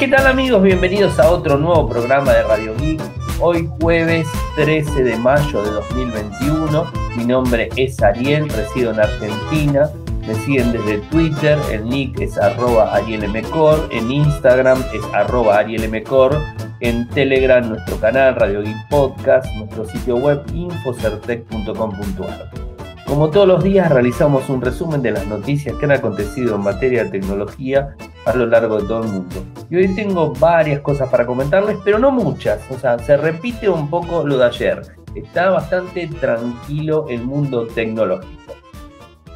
¿Qué 0.00 0.08
tal 0.08 0.26
amigos? 0.26 0.62
Bienvenidos 0.62 1.18
a 1.18 1.30
otro 1.30 1.58
nuevo 1.58 1.86
programa 1.86 2.32
de 2.32 2.42
Radio 2.44 2.74
Geek. 2.78 3.02
Hoy 3.38 3.68
jueves 3.82 4.26
13 4.56 5.04
de 5.04 5.14
mayo 5.18 5.62
de 5.62 5.72
2021. 5.72 6.90
Mi 7.18 7.26
nombre 7.26 7.68
es 7.76 8.02
Ariel, 8.02 8.48
resido 8.48 8.92
en 8.92 9.00
Argentina. 9.00 9.90
Me 10.26 10.34
siguen 10.36 10.72
desde 10.72 11.00
Twitter, 11.10 11.58
el 11.70 11.86
nick 11.86 12.18
es 12.18 12.38
arroba 12.38 12.94
arielmcor, 12.94 13.90
en 13.92 14.10
Instagram 14.10 14.82
es 14.94 15.04
arroba 15.12 15.58
arielmcor, 15.58 16.34
en 16.80 17.06
Telegram 17.10 17.68
nuestro 17.68 18.00
canal 18.00 18.36
Radio 18.36 18.62
Geek 18.62 18.88
Podcast, 18.88 19.54
nuestro 19.56 19.84
sitio 19.84 20.16
web 20.16 20.42
infocertec.com.ar. 20.54 22.69
Como 23.10 23.28
todos 23.28 23.48
los 23.48 23.64
días 23.64 23.90
realizamos 23.90 24.48
un 24.48 24.60
resumen 24.60 25.02
de 25.02 25.10
las 25.10 25.26
noticias 25.26 25.74
que 25.74 25.84
han 25.84 25.90
acontecido 25.90 26.54
en 26.54 26.60
materia 26.60 27.02
de 27.02 27.10
tecnología 27.10 27.96
a 28.24 28.36
lo 28.36 28.46
largo 28.46 28.80
de 28.80 28.86
todo 28.86 29.02
el 29.02 29.10
mundo. 29.10 29.34
Y 29.68 29.78
hoy 29.78 29.92
tengo 29.96 30.32
varias 30.34 30.80
cosas 30.80 31.10
para 31.10 31.26
comentarles, 31.26 31.76
pero 31.84 31.98
no 31.98 32.12
muchas. 32.12 32.70
O 32.70 32.78
sea, 32.78 33.00
se 33.00 33.16
repite 33.16 33.68
un 33.68 33.90
poco 33.90 34.24
lo 34.24 34.38
de 34.38 34.44
ayer. 34.44 34.82
Está 35.16 35.50
bastante 35.50 36.06
tranquilo 36.20 37.06
el 37.10 37.24
mundo 37.24 37.66
tecnológico. 37.66 38.54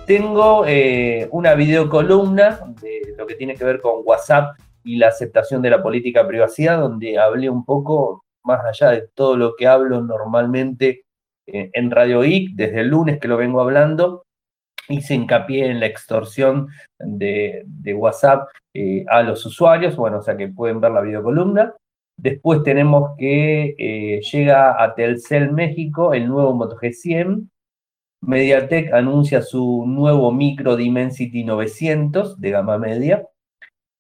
Tengo 0.07 0.65
eh, 0.69 1.27
una 1.33 1.55
videocolumna 1.55 2.61
de 2.81 3.17
lo 3.19 3.27
que 3.27 3.35
tiene 3.35 3.57
que 3.57 3.65
ver 3.65 3.81
con 3.81 4.03
WhatsApp 4.05 4.57
y 4.85 4.99
la 4.99 5.09
aceptación 5.09 5.63
de 5.63 5.71
la 5.71 5.83
política 5.83 6.23
de 6.23 6.29
privacidad, 6.29 6.79
donde 6.79 7.19
hablé 7.19 7.51
un 7.51 7.65
poco 7.65 8.25
más 8.45 8.65
allá 8.65 8.91
de 8.91 9.09
todo 9.17 9.37
lo 9.37 9.57
que 9.57 9.67
hablo 9.67 10.01
normalmente 10.01 11.05
en 11.47 11.91
Radio 11.91 12.23
Geek, 12.23 12.51
desde 12.55 12.81
el 12.81 12.89
lunes 12.89 13.19
que 13.21 13.29
lo 13.29 13.37
vengo 13.37 13.61
hablando, 13.61 14.25
hice 14.89 15.15
hincapié 15.15 15.67
en 15.67 15.81
la 15.81 15.87
extorsión 15.87 16.69
de, 16.99 17.65
WhatsApp 17.95 18.49
eh, 18.75 19.05
a 19.09 19.23
los 19.23 19.45
usuarios, 19.47 19.97
bueno, 19.97 20.19
o 20.19 20.23
sea 20.23 20.37
que 20.37 20.49
pueden 20.49 20.81
ver 20.81 20.93
la 20.93 21.01
videocolumna. 21.01 21.75
Después 22.17 22.63
tenemos 22.63 23.17
que 23.19 23.75
eh, 23.79 24.21
llega 24.21 24.83
a 24.83 24.95
Telcel 24.95 25.53
México 25.53 26.15
el 26.15 26.29
nuevo 26.29 26.55
Moto 26.55 26.77
G100. 26.77 27.49
MediaTek 28.23 28.93
anuncia 28.93 29.43
su 29.43 29.85
nuevo 29.87 30.33
Micro 30.33 30.77
Dimensity 30.77 31.45
900 31.45 32.41
de 32.41 32.51
gama 32.51 32.79
media. 32.79 33.27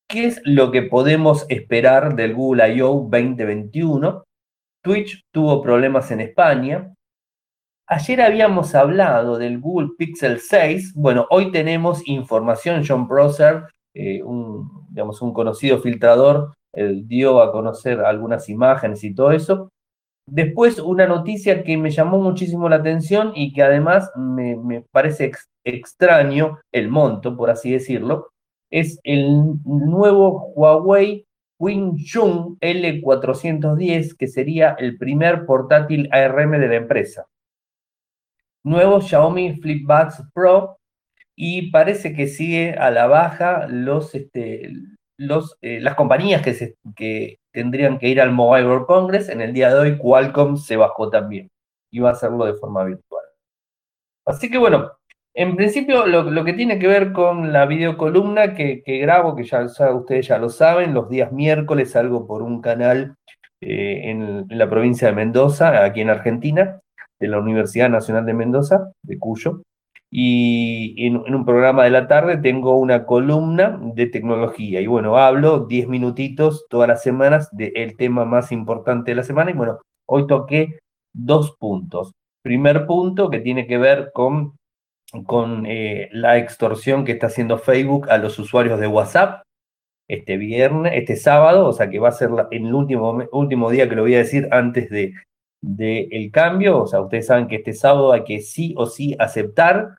¿Qué 0.09 0.27
es 0.27 0.41
lo 0.45 0.71
que 0.71 0.83
podemos 0.83 1.45
esperar 1.49 2.15
del 2.15 2.35
Google 2.35 2.75
I.O. 2.77 3.09
2021? 3.11 4.25
Twitch 4.83 5.23
tuvo 5.33 5.63
problemas 5.63 6.11
en 6.11 6.21
España. 6.21 6.94
Ayer 7.87 8.23
habíamos 8.23 8.75
hablado 8.75 9.37
del 9.37 9.61
Google 9.61 9.91
Pixel 9.99 10.41
6. 10.41 10.95
Bueno, 10.95 11.27
hoy 11.29 11.53
tenemos 11.53 12.01
información. 12.09 12.83
John 12.87 13.07
Prosser, 13.07 13.65
eh, 13.93 14.23
un, 14.23 14.87
digamos, 14.89 15.21
un 15.21 15.35
conocido 15.35 15.79
filtrador, 15.81 16.55
dio 17.05 17.43
a 17.43 17.53
conocer 17.53 18.01
algunas 18.01 18.49
imágenes 18.49 19.05
y 19.05 19.15
todo 19.15 19.33
eso. 19.33 19.69
Después, 20.27 20.79
una 20.79 21.07
noticia 21.07 21.63
que 21.63 21.77
me 21.77 21.91
llamó 21.91 22.17
muchísimo 22.19 22.71
la 22.71 22.77
atención 22.77 23.33
y 23.35 23.53
que 23.53 23.63
además 23.63 24.11
me, 24.17 24.83
parece 24.91 25.33
extraño, 25.63 26.61
el 26.73 26.89
monto, 26.89 27.37
por 27.37 27.51
así 27.51 27.71
decirlo, 27.71 28.29
es 28.73 28.99
el 29.05 29.57
nuevo 29.65 30.55
Huawei 30.55 31.27
Wing 31.61 31.99
L410, 31.99 34.17
que 34.17 34.27
sería 34.27 34.75
el 34.79 34.97
primer 34.97 35.45
portátil 35.45 36.09
ARM 36.11 36.53
de 36.53 36.69
la 36.69 36.77
empresa 36.77 37.27
nuevo 38.65 39.01
Xiaomi 39.01 39.57
Flip 39.61 39.89
Pro 40.33 40.79
y 41.37 41.71
parece 41.71 42.15
que 42.15 42.27
sigue 42.27 42.75
a 42.75 42.91
la 42.91 43.07
baja 43.07 43.67
los, 43.69 44.15
este, 44.15 44.73
los, 45.17 45.57
eh, 45.63 45.81
las 45.81 45.95
compañías 45.95 46.43
que, 46.43 46.55
se, 46.55 46.77
que 46.97 47.39
tendrían 47.53 47.99
que 47.99 48.09
ir 48.09 48.21
al 48.21 48.33
Mobile 48.33 48.67
World 48.67 48.87
Congress. 48.87 49.29
En 49.29 49.41
el 49.41 49.53
día 49.53 49.69
de 49.69 49.81
hoy 49.81 49.99
Qualcomm 49.99 50.57
se 50.57 50.77
bajó 50.77 51.11
también 51.11 51.51
y 51.91 52.01
va 52.01 52.11
a 52.11 52.13
hacerlo 52.13 52.45
de 52.45 52.55
forma 52.55 52.85
virtual. 52.85 53.25
Así 54.27 54.51
que 54.51 54.59
bueno, 54.59 54.93
en 55.35 55.57
principio 55.57 56.07
lo, 56.07 56.45
que 56.45 56.53
tiene 56.53 56.79
que 56.79 56.87
ver 56.87 57.13
con 57.13 57.53
la 57.53 57.67
videocolumna 57.67 58.55
que, 58.55 58.83
que 58.83 58.99
grabo, 58.99 59.35
que 59.35 59.45
ya, 59.45 59.65
ustedes 59.93 60.29
ya 60.29 60.39
lo 60.39 60.49
saben, 60.49 60.95
los 60.95 61.09
días 61.09 61.33
miércoles 61.33 61.91
salgo 61.91 62.27
por 62.27 62.43
un 62.43 62.61
canal 62.61 63.17
eh, 63.61 64.11
en 64.11 64.47
la 64.49 64.71
provincia 64.71 65.09
de 65.09 65.15
Mendoza, 65.15 65.85
aquí 65.85 66.01
en 66.01 66.11
Argentina, 66.11 66.81
de 67.21 67.29
la 67.29 67.39
Universidad 67.39 67.89
Nacional 67.91 68.27
de 68.27 68.35
Mendoza, 68.35 68.93
de 69.03 69.19
Cuyo, 69.19 69.63
y 70.17 71.07
en, 71.09 71.17
un 71.17 71.45
programa 71.45 71.83
de 71.83 71.91
la 71.91 72.07
tarde 72.07 72.37
tengo 72.37 72.79
una 72.79 73.05
columna 73.05 73.81
de 73.95 74.07
tecnología. 74.07 74.81
Y 74.81 74.87
bueno, 74.87 75.17
hablo 75.19 75.67
10 75.67 75.89
minutitos 75.89 76.67
todas 76.71 76.87
las 76.89 77.03
semanas 77.03 77.49
del 77.51 77.97
tema 77.97 78.25
más 78.25 78.53
importante 78.53 79.11
de 79.11 79.17
la 79.17 79.25
semana. 79.25 79.51
Y 79.51 79.55
bueno, 79.55 79.81
hoy 80.07 80.29
toqué 80.29 80.79
dos 81.13 81.57
puntos. 81.59 82.13
Primer 82.45 82.87
punto 82.87 83.29
que 83.29 83.41
tiene 83.41 83.67
que 83.67 83.77
ver 83.77 84.13
con, 84.15 84.57
con 85.27 85.67
eh, 85.67 86.09
la 86.13 86.39
extorsión 86.39 87.05
que 87.05 87.13
está 87.13 87.27
haciendo 87.27 87.59
Facebook 87.59 88.09
a 88.09 88.19
los 88.19 88.39
usuarios 88.39 88.79
de 88.79 88.87
WhatsApp 88.87 89.43
este 90.09 90.37
viernes, 90.37 90.93
este 90.95 91.17
sábado, 91.17 91.67
o 91.67 91.73
sea 91.73 91.91
que 91.91 91.99
va 91.99 92.11
a 92.11 92.13
ser 92.13 92.31
en 92.53 92.67
el 92.67 92.75
último, 92.75 93.27
último 93.33 93.69
día 93.69 93.89
que 93.89 93.97
lo 93.97 94.03
voy 94.03 94.15
a 94.15 94.19
decir 94.19 94.47
antes 94.53 94.91
de, 94.91 95.15
del 95.65 96.31
cambio, 96.31 96.83
o 96.83 96.87
sea, 96.87 97.01
ustedes 97.01 97.27
saben 97.27 97.49
que 97.49 97.57
este 97.57 97.73
sábado 97.73 98.13
hay 98.13 98.25
que 98.25 98.41
sí 98.41 98.75
o 98.77 98.87
sí 98.87 99.17
aceptar 99.19 99.97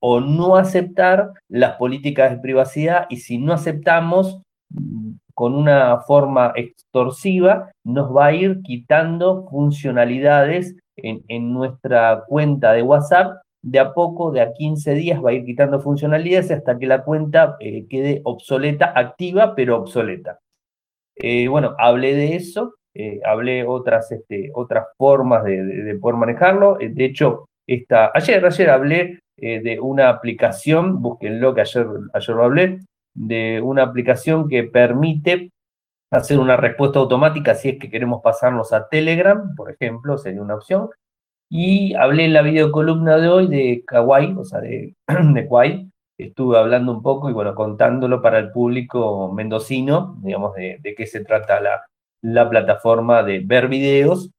o 0.00 0.20
no 0.20 0.56
aceptar 0.56 1.32
las 1.48 1.76
políticas 1.76 2.30
de 2.30 2.38
privacidad 2.38 3.06
y 3.10 3.16
si 3.16 3.38
no 3.38 3.52
aceptamos 3.52 4.40
mm, 4.70 5.12
con 5.34 5.54
una 5.54 6.00
forma 6.00 6.52
extorsiva, 6.54 7.72
nos 7.84 8.14
va 8.14 8.26
a 8.26 8.34
ir 8.34 8.60
quitando 8.62 9.48
funcionalidades 9.48 10.76
en, 10.96 11.52
nuestra 11.52 12.24
cuenta 12.28 12.72
de 12.72 12.82
WhatsApp. 12.82 13.40
De 13.62 13.78
a 13.78 13.92
poco, 13.92 14.30
de 14.30 14.40
a 14.40 14.54
15 14.54 14.94
días, 14.94 15.22
va 15.22 15.30
a 15.30 15.32
ir 15.34 15.44
quitando 15.44 15.80
funcionalidades 15.80 16.50
hasta 16.50 16.78
que 16.78 16.86
la 16.86 17.04
cuenta 17.04 17.56
eh, 17.60 17.86
quede 17.88 18.22
obsoleta, 18.24 18.92
activa, 18.96 19.54
pero 19.54 19.76
obsoleta. 19.76 20.38
Eh, 21.16 21.48
bueno, 21.48 21.74
hablé 21.78 22.14
de 22.14 22.36
eso 22.36 22.74
eh, 22.94 23.20
hablé 23.24 23.64
otras, 23.64 24.10
este, 24.10 24.50
otras 24.54 24.86
formas 24.96 25.44
de, 25.44 25.96
poder 26.00 26.16
manejarlo. 26.16 26.80
Eh, 26.80 26.88
de 26.88 27.04
hecho, 27.04 27.46
esta, 27.66 28.10
ayer, 28.14 28.44
ayer 28.44 28.70
hablé 28.70 29.20
eh, 29.36 29.60
de 29.60 29.78
una 29.80 30.08
aplicación, 30.08 31.00
búsquenlo 31.00 31.54
que 31.54 31.60
ayer, 31.60 31.86
ayer 32.12 32.36
lo 32.36 32.44
hablé, 32.44 32.80
de 33.14 33.60
una 33.60 33.84
aplicación 33.84 34.48
que 34.48 34.64
permite 34.64 35.50
hacer 36.12 36.38
una 36.38 36.56
respuesta 36.56 36.98
automática 36.98 37.54
si 37.54 37.70
es 37.70 37.78
que 37.78 37.90
queremos 37.90 38.22
pasarnos 38.22 38.72
a 38.72 38.88
Telegram, 38.88 39.54
por 39.54 39.70
ejemplo, 39.70 40.18
sería 40.18 40.42
una 40.42 40.56
opción. 40.56 40.90
Y 41.48 41.94
hablé 41.94 42.26
en 42.26 42.32
la 42.32 42.42
videocolumna 42.42 43.18
de 43.18 43.28
hoy 43.28 43.46
de 43.48 43.84
Kawaii, 43.86 44.34
o 44.36 44.44
sea, 44.44 44.60
de, 44.60 44.94
de 45.06 45.44
Kawaii. 45.44 45.90
Estuve 46.18 46.58
hablando 46.58 46.92
un 46.92 47.02
poco 47.02 47.30
y 47.30 47.32
bueno, 47.32 47.54
contándolo 47.54 48.20
para 48.20 48.38
el 48.38 48.50
público 48.50 49.32
mendocino, 49.32 50.18
digamos, 50.22 50.54
de, 50.54 50.78
de 50.82 50.94
qué 50.94 51.06
se 51.06 51.24
trata 51.24 51.60
la, 51.60 51.82
la 52.22 52.48
plataforma 52.48 53.22
de 53.22 53.40
ver 53.40 53.68
videos, 53.68 54.30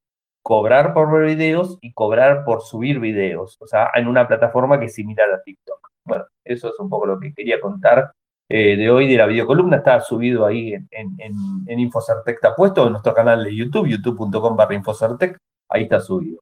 cobrar 0.43 0.93
por 0.93 1.11
ver 1.11 1.35
videos 1.35 1.77
y 1.81 1.93
cobrar 1.93 2.43
por 2.43 2.61
subir 2.61 2.99
videos, 2.99 3.57
o 3.59 3.67
sea, 3.67 3.91
en 3.95 4.07
una 4.07 4.27
plataforma 4.27 4.79
que 4.79 4.85
es 4.85 4.95
similar 4.95 5.31
a 5.31 5.41
TikTok. 5.41 5.89
Bueno, 6.05 6.25
eso 6.43 6.69
es 6.69 6.79
un 6.79 6.89
poco 6.89 7.05
lo 7.05 7.19
que 7.19 7.33
quería 7.33 7.59
contar 7.59 8.11
eh, 8.49 8.75
de 8.75 8.89
hoy 8.89 9.07
de 9.07 9.17
la 9.17 9.27
videocolumna, 9.27 9.77
está 9.77 10.01
subido 10.01 10.45
ahí 10.45 10.73
en, 10.73 10.87
en, 10.91 11.15
en, 11.67 11.79
Infocertec, 11.79 12.35
está 12.35 12.53
puesto 12.53 12.85
en 12.85 12.91
nuestro 12.91 13.13
canal 13.13 13.43
de 13.43 13.55
YouTube, 13.55 13.87
youtube.com 13.87 14.57
barra 14.57 14.75
Infocertec, 14.75 15.37
ahí 15.69 15.83
está 15.83 16.01
subido. 16.01 16.41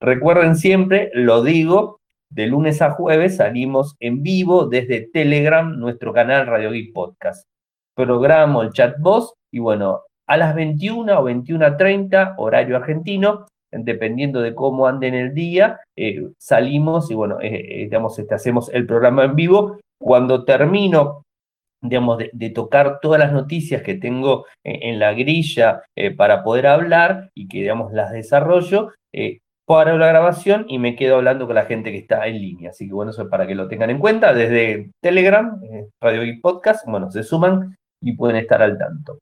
Recuerden 0.00 0.56
siempre, 0.56 1.10
lo 1.14 1.42
digo, 1.42 2.00
de 2.30 2.46
lunes 2.46 2.82
a 2.82 2.90
jueves 2.90 3.36
salimos 3.36 3.96
en 4.00 4.22
vivo 4.22 4.66
desde 4.66 5.08
Telegram, 5.12 5.78
nuestro 5.78 6.12
canal 6.12 6.46
Radio 6.46 6.70
Geek 6.72 6.92
Podcast. 6.92 7.46
Programo 7.94 8.62
el 8.62 8.72
chat 8.72 8.96
voz 8.98 9.34
y 9.50 9.60
bueno, 9.60 10.02
a 10.28 10.36
las 10.36 10.54
21 10.54 11.18
o 11.18 11.24
21.30, 11.24 12.34
horario 12.36 12.76
argentino, 12.76 13.46
dependiendo 13.72 14.40
de 14.40 14.54
cómo 14.54 14.86
ande 14.86 15.08
el 15.08 15.34
día, 15.34 15.80
eh, 15.96 16.28
salimos 16.38 17.10
y 17.10 17.14
bueno, 17.14 17.40
eh, 17.40 17.48
eh, 17.48 17.78
digamos, 17.84 18.18
este, 18.18 18.34
hacemos 18.34 18.72
el 18.72 18.86
programa 18.86 19.24
en 19.24 19.34
vivo. 19.34 19.78
Cuando 20.00 20.44
termino, 20.44 21.24
digamos, 21.82 22.18
de, 22.18 22.50
tocar 22.50 23.00
todas 23.00 23.18
las 23.18 23.32
noticias 23.32 23.82
que 23.82 23.94
tengo 23.94 24.44
en, 24.62 24.98
la 24.98 25.12
grilla 25.12 25.82
para 26.16 26.44
poder 26.44 26.68
hablar 26.68 27.30
y 27.34 27.48
que, 27.48 27.58
digamos, 27.58 27.92
las 27.92 28.12
desarrollo, 28.12 28.92
paro 29.66 29.98
la 29.98 30.06
grabación 30.06 30.66
y 30.68 30.78
me 30.78 30.94
quedo 30.94 31.16
hablando 31.16 31.46
con 31.46 31.56
la 31.56 31.64
gente 31.64 31.90
que 31.90 31.98
está 31.98 32.26
en 32.28 32.40
línea. 32.40 32.70
Así 32.70 32.86
que 32.86 32.94
bueno, 32.94 33.10
eso 33.10 33.22
es 33.22 33.28
para 33.28 33.46
que 33.46 33.56
lo 33.56 33.66
tengan 33.66 33.90
en 33.90 33.98
cuenta. 33.98 34.32
Desde 34.32 34.92
Telegram, 35.02 35.60
Radio 36.00 36.22
y 36.24 36.38
Podcast, 36.40 36.86
bueno, 36.86 37.10
se 37.10 37.24
suman 37.24 37.76
y 38.00 38.12
pueden 38.12 38.36
estar 38.36 38.62
al 38.62 38.78
tanto. 38.78 39.18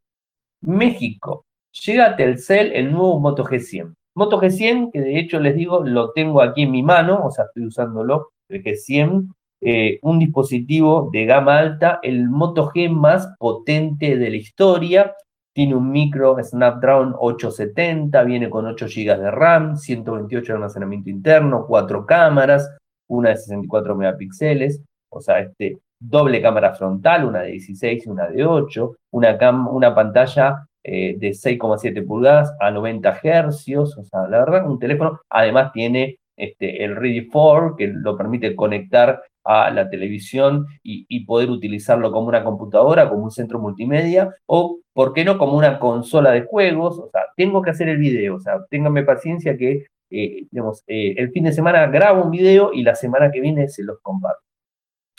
México. 0.63 1.45
Llega 1.85 2.07
a 2.07 2.17
Telcel 2.17 2.73
el 2.73 2.91
nuevo 2.91 3.21
Moto 3.21 3.45
G100. 3.45 3.95
Moto 4.15 4.41
G100, 4.41 4.93
que 4.93 5.01
de 5.01 5.19
hecho 5.19 5.39
les 5.39 5.55
digo, 5.55 5.85
lo 5.85 6.13
tengo 6.13 6.41
aquí 6.41 6.63
en 6.63 6.71
mi 6.71 6.83
mano, 6.83 7.21
o 7.25 7.31
sea, 7.31 7.45
estoy 7.45 7.67
usándolo, 7.67 8.31
el 8.49 8.63
G100, 8.63 9.29
eh, 9.61 9.99
un 10.03 10.19
dispositivo 10.19 11.11
de 11.13 11.27
gama 11.27 11.59
alta, 11.59 12.01
el 12.03 12.29
Moto 12.29 12.71
G 12.71 12.89
más 12.89 13.29
potente 13.39 14.17
de 14.17 14.31
la 14.31 14.37
historia, 14.37 15.15
tiene 15.55 15.75
un 15.75 15.91
micro 15.91 16.37
Snapdragon 16.43 17.15
870, 17.19 18.23
viene 18.25 18.51
con 18.51 18.67
8 18.67 18.87
GB 18.87 19.19
de 19.19 19.31
RAM, 19.31 19.77
128 19.77 20.53
de 20.53 20.57
almacenamiento 20.57 21.09
interno, 21.09 21.67
4 21.67 22.05
cámaras, 22.05 22.77
una 23.09 23.31
de 23.31 23.37
64 23.37 23.97
megapíxeles, 23.97 24.83
o 25.11 25.21
sea, 25.21 25.41
este, 25.41 25.79
doble 26.09 26.41
cámara 26.43 26.75
frontal, 26.75 27.25
una 27.25 27.43
de 27.43 27.53
16 27.53 28.07
y 28.07 28.09
una 28.09 28.29
de 28.29 28.45
8, 28.45 28.97
una, 29.13 29.39
una 29.71 29.95
pantalla 29.95 30.67
eh, 30.85 31.17
de 31.19 31.31
6,7 31.31 32.07
pulgadas 32.07 32.55
a 32.61 32.71
90 32.71 33.21
hercios, 33.23 33.97
o 33.99 34.05
sea, 34.05 34.29
la 34.29 34.39
verdad, 34.39 34.71
un 34.71 34.79
teléfono, 34.79 35.21
además 35.29 35.73
tiene 35.73 36.19
este, 36.37 36.85
el 36.85 36.97
Ready 36.97 37.29
4, 37.29 37.77
que 37.77 37.89
lo 37.89 38.17
permite 38.17 38.55
conectar 38.55 39.23
a 39.47 39.71
la 39.71 39.89
televisión 39.89 40.67
y, 40.83 41.25
poder 41.25 41.51
utilizarlo 41.51 42.13
como 42.13 42.29
una 42.29 42.45
computadora, 42.45 43.09
como 43.09 43.25
un 43.25 43.31
centro 43.31 43.59
multimedia, 43.61 44.35
o, 44.47 44.81
¿por 44.93 45.13
qué 45.13 45.25
no?, 45.25 45.39
como 45.39 45.57
una 45.57 45.79
consola 45.79 46.33
de 46.33 46.43
juegos. 46.43 46.99
O 46.99 47.09
sea, 47.11 47.23
tengo 47.37 47.63
que 47.63 47.71
hacer 47.71 47.89
el 47.89 47.99
video, 47.99 48.37
o 48.37 48.41
sea, 48.41 48.65
ténganme 48.71 49.05
paciencia 49.05 49.57
que, 49.57 49.87
eh, 50.11 50.47
eh, 50.87 51.15
el 51.17 51.31
fin 51.33 51.45
de 51.45 51.53
semana 51.53 51.87
grabo 51.87 52.25
un 52.25 52.31
video 52.31 52.73
y 52.73 52.83
la 52.83 52.95
semana 52.95 53.31
que 53.31 53.41
viene 53.41 53.69
se 53.69 53.85
los 53.85 54.01
comparto. 54.03 54.46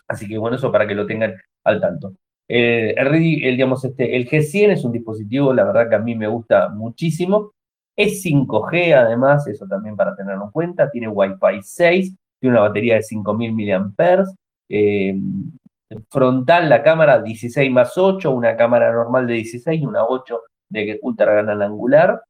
Así 0.07 0.27
que 0.27 0.37
bueno, 0.37 0.57
eso 0.57 0.71
para 0.71 0.87
que 0.87 0.95
lo 0.95 1.05
tengan 1.05 1.35
al 1.63 1.81
tanto. 1.81 2.13
el, 2.47 3.11
digamos, 3.55 3.83
este, 3.83 4.15
el 4.15 4.29
G100 4.29 4.71
es 4.71 4.83
un 4.85 4.91
dispositivo, 4.93 5.53
la 5.53 5.65
verdad 5.65 5.89
que 5.89 5.95
a 5.95 5.99
mí 5.99 6.15
me 6.15 6.27
gusta 6.27 6.69
muchísimo. 6.69 7.51
Es 7.95 8.23
5G 8.23 8.93
además, 8.93 9.47
eso 9.47 9.65
también 9.67 9.95
para 9.95 10.15
tenerlo 10.15 10.45
en 10.45 10.51
cuenta. 10.51 10.89
Tiene 10.89 11.07
Wi-Fi 11.07 11.61
6, 11.61 12.15
tiene 12.39 12.55
una 12.55 12.67
batería 12.67 12.95
de 12.95 13.03
5000 13.03 13.53
mAh. 13.53 14.23
Eh, 14.69 15.15
frontal 16.09 16.69
la 16.69 16.83
cámara 16.83 17.21
16 17.21 17.71
más 17.71 17.97
8, 17.97 18.31
una 18.31 18.55
cámara 18.55 18.91
normal 18.91 19.27
de 19.27 19.35
16 19.35 19.81
y 19.81 19.85
una 19.85 20.05
8 20.05 20.41
de 20.69 20.99
ultra 21.01 21.33
gran 21.33 21.61
angular. 21.61 22.21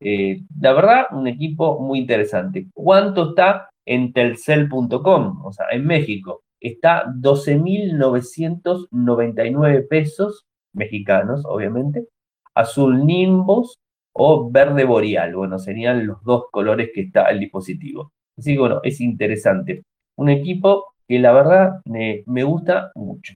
Eh, 0.00 0.42
la 0.60 0.72
verdad, 0.72 1.06
un 1.12 1.26
equipo 1.26 1.80
muy 1.80 2.00
interesante. 2.00 2.68
¿Cuánto 2.72 3.30
está 3.30 3.70
en 3.84 4.12
telcel.com? 4.12 5.44
O 5.44 5.52
sea, 5.52 5.66
en 5.70 5.86
México. 5.86 6.42
Está 6.66 7.06
12.999 7.06 9.88
pesos 9.88 10.44
mexicanos, 10.72 11.44
obviamente. 11.44 12.08
Azul 12.56 13.06
Nimbus 13.06 13.78
o 14.12 14.50
verde 14.50 14.84
boreal. 14.84 15.36
Bueno, 15.36 15.60
serían 15.60 16.08
los 16.08 16.24
dos 16.24 16.46
colores 16.50 16.90
que 16.92 17.02
está 17.02 17.30
el 17.30 17.38
dispositivo. 17.38 18.10
Así 18.36 18.54
que 18.54 18.58
bueno, 18.58 18.80
es 18.82 19.00
interesante. 19.00 19.84
Un 20.16 20.28
equipo 20.28 20.86
que 21.06 21.20
la 21.20 21.32
verdad 21.32 21.80
me, 21.84 22.24
gusta 22.42 22.90
mucho. 22.96 23.34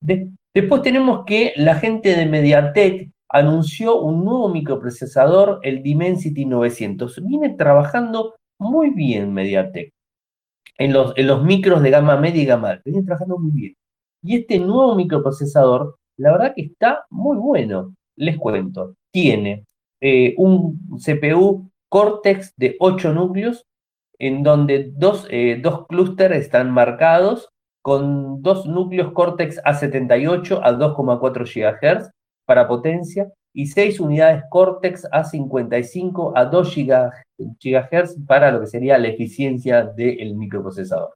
después 0.00 0.82
tenemos 0.82 1.24
que 1.24 1.54
la 1.56 1.74
gente 1.74 2.14
de 2.14 2.26
MediaTek 2.26 3.10
anunció 3.30 4.00
un 4.00 4.24
nuevo 4.24 4.48
microprocesador, 4.48 5.58
el 5.64 5.82
Dimensity 5.82 6.44
900. 6.44 7.20
Viene 7.24 7.56
trabajando 7.56 8.36
muy 8.60 8.90
bien 8.90 9.34
MediaTek 9.34 9.92
en 10.76 10.92
los, 10.92 11.12
en 11.16 11.26
los 11.26 11.42
micros 11.42 11.82
de 11.82 11.90
gama 11.90 12.16
media 12.16 12.42
y 12.42 12.46
gama 12.46 12.70
alta. 12.70 12.82
Viene 12.84 13.04
trabajando 13.04 13.38
muy 13.38 13.52
bien. 13.52 13.76
Y 14.22 14.36
este 14.36 14.58
nuevo 14.58 14.94
microprocesador, 14.94 15.96
la 16.16 16.32
verdad 16.32 16.52
que 16.54 16.62
está 16.62 17.04
muy 17.10 17.36
bueno. 17.36 17.94
Les 18.16 18.36
cuento. 18.36 18.94
Tiene 19.12 19.64
eh, 20.00 20.34
un 20.36 20.98
CPU 20.98 21.70
Cortex 21.88 22.52
de 22.56 22.76
8 22.80 23.12
núcleos, 23.12 23.64
en 24.18 24.42
donde 24.42 24.92
dos, 24.96 25.26
eh, 25.30 25.60
dos 25.62 25.86
clústeres 25.86 26.42
están 26.42 26.70
marcados 26.70 27.48
con 27.82 28.42
dos 28.42 28.66
núcleos 28.66 29.12
Cortex 29.12 29.62
A78 29.64 30.60
a 30.62 30.72
2,4 30.72 31.44
GHz 31.44 32.10
para 32.44 32.66
potencia 32.66 33.32
y 33.58 33.66
seis 33.66 33.98
unidades 33.98 34.44
Cortex 34.50 35.04
A55 35.10 36.32
a 36.36 36.44
2 36.44 36.76
GHz 37.58 38.16
para 38.24 38.52
lo 38.52 38.60
que 38.60 38.68
sería 38.68 38.96
la 38.98 39.08
eficiencia 39.08 39.82
del 39.82 40.36
microprocesador. 40.36 41.14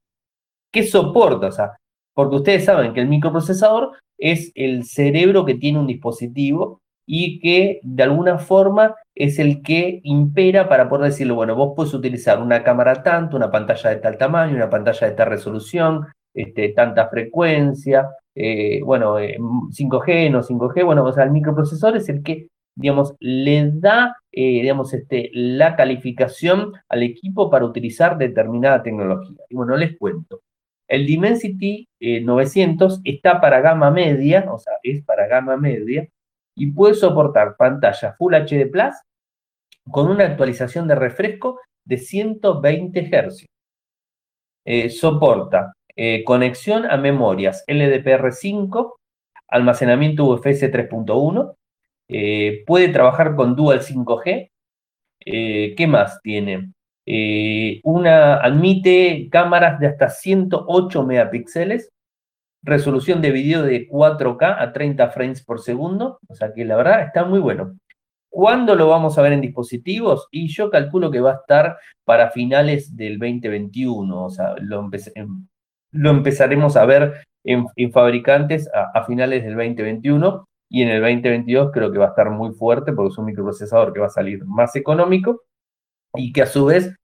¿Qué 0.73 0.83
soporta? 0.83 1.47
O 1.47 1.53
sea, 1.53 1.77
porque 2.13 2.35
ustedes 2.35 2.65
saben 2.65 2.95
que 2.95 3.01
el 3.01 3.07
microprocesador 3.07 3.93
es 4.19 4.51
el 4.57 4.85
cerebro 4.85 5.45
que 5.45 5.55
tiene 5.55 5.79
un 5.79 5.87
dispositivo 5.87 6.81
y 7.07 7.39
que 7.39 7.79
de 7.85 8.03
alguna 8.03 8.39
forma 8.39 8.97
es 9.15 9.39
el 9.39 9.63
que 9.63 10.01
impera 10.03 10.69
para 10.69 10.89
poder 10.89 11.13
decirle, 11.13 11.35
bueno, 11.35 11.55
vos 11.55 11.75
puedes 11.77 11.95
utilizar 11.95 12.43
una 12.43 12.65
cámara 12.65 13.05
tanto, 13.05 13.37
una 13.37 13.53
pantalla 13.53 13.91
de 13.91 13.97
tal 13.97 14.19
tamaño, 14.19 14.57
una 14.57 14.69
pantalla 14.69 15.07
de 15.07 15.15
tal 15.15 15.29
resolución, 15.29 16.09
este, 16.35 16.71
tanta 16.71 17.09
frecuencia, 17.09 18.09
eh, 18.35 18.81
bueno, 18.83 19.17
5G, 19.19 20.09
eh, 20.09 20.31
no 20.31 20.43
5G, 20.43 20.85
bueno, 20.85 21.05
o 21.05 21.13
sea, 21.13 21.25
el 21.25 21.33
microprocesor 21.33 21.97
es 21.97 22.09
el 22.09 22.23
que, 22.23 22.49
digamos, 22.75 23.15
le 23.21 23.71
da, 23.75 24.17
eh, 24.33 24.63
digamos, 24.63 24.95
este, 24.95 25.31
la 25.35 25.77
calificación 25.77 26.73
al 26.89 27.03
equipo 27.03 27.51
para 27.51 27.65
utilizar 27.65 28.17
determinada 28.17 28.83
tecnología. 28.83 29.39
Y 29.49 29.55
bueno, 29.55 29.77
les 29.77 29.99
cuento. 29.99 30.41
El 30.89 31.07
Dimensity 31.07 31.89
900 32.01 33.01
está 33.05 33.41
para 33.41 33.61
gama 33.61 33.91
media, 33.91 34.47
o 34.51 34.59
sea, 34.59 34.75
es 34.83 35.03
para 35.05 35.27
gama 35.27 35.57
media, 35.57 36.07
y 36.55 36.71
puede 36.71 36.95
soportar 36.95 37.57
pantalla 37.57 38.15
Full 38.19 38.35
HD 38.35 38.71
Plus 38.71 38.95
con 39.91 40.11
una 40.11 40.25
actualización 40.27 40.87
de 40.89 40.95
refresco 40.95 41.61
de 41.85 41.97
120 41.97 43.11
Hz. 43.11 43.47
Soporta 44.91 45.73
eh, 45.97 46.25
conexión 46.25 46.91
a 46.91 46.97
memorias 46.97 47.65
LDPR5, 47.67 48.95
almacenamiento 49.49 50.25
UFS 50.25 50.71
3.1, 50.71 51.57
eh, 52.09 52.65
puede 52.67 52.89
trabajar 52.89 53.35
con 53.35 53.57
Dual 53.57 53.81
5G. 53.81 54.51
¿Qué 55.25 55.87
más 55.89 56.21
tiene? 56.23 56.73
una, 57.85 58.37
admite 58.37 59.29
cámaras 59.31 59.79
de 59.81 59.89
hasta 59.89 60.09
108 60.09 61.05
megapíxeles 61.05 61.93
resolución 62.63 63.21
de 63.21 63.31
video 63.31 63.63
de 63.63 63.89
4K 63.89 64.57
a 64.59 64.73
30 64.73 65.11
frames 65.11 65.43
por 65.45 65.61
segundo, 65.61 66.21
o 66.29 66.35
sea 66.35 66.53
que 66.53 66.65
la 66.65 66.77
verdad 66.77 67.03
está 67.03 67.25
muy 67.25 67.41
bueno. 67.41 67.77
¿Cuándo 68.31 68.75
lo 68.75 68.89
vamos 68.89 69.19
a 69.19 69.23
ver 69.23 69.33
en 69.33 69.43
dispositivos? 69.43 70.29
Y 70.31 70.49
yo 70.49 70.71
calculo 70.71 71.11
que 71.11 71.21
va 71.21 71.33
a 71.33 71.37
estar 71.37 71.77
para 72.05 72.31
finales 72.31 72.97
del 72.97 73.19
2021, 73.19 74.25
o 74.25 74.31
sea, 74.31 74.55
lo, 74.61 74.89
em, 75.15 75.47
empezaremos 75.93 76.77
a 76.77 76.85
ver 76.85 77.25
en, 77.45 77.67
fabricantes 77.93 78.69
a, 78.73 79.05
finales 79.05 79.45
del 79.45 79.55
2021 79.57 80.45
y 80.71 80.83
en 80.83 80.89
el 80.89 81.01
2022 81.01 81.71
creo 81.73 81.93
que 81.93 81.99
va 81.99 82.07
a 82.07 82.11
estar 82.11 82.31
muy 82.31 82.53
fuerte 82.53 82.93
porque 82.93 83.13
es 83.13 83.19
un 83.19 83.27
microprocesador 83.27 83.93
que 83.93 84.01
va 84.01 84.07
a 84.07 84.11
salir 84.11 84.45
más 84.45 84.75
económico 84.77 85.43
y 86.15 86.33
que 86.33 86.43
a 86.43 86.47
su 86.47 86.67
vez 86.67 86.95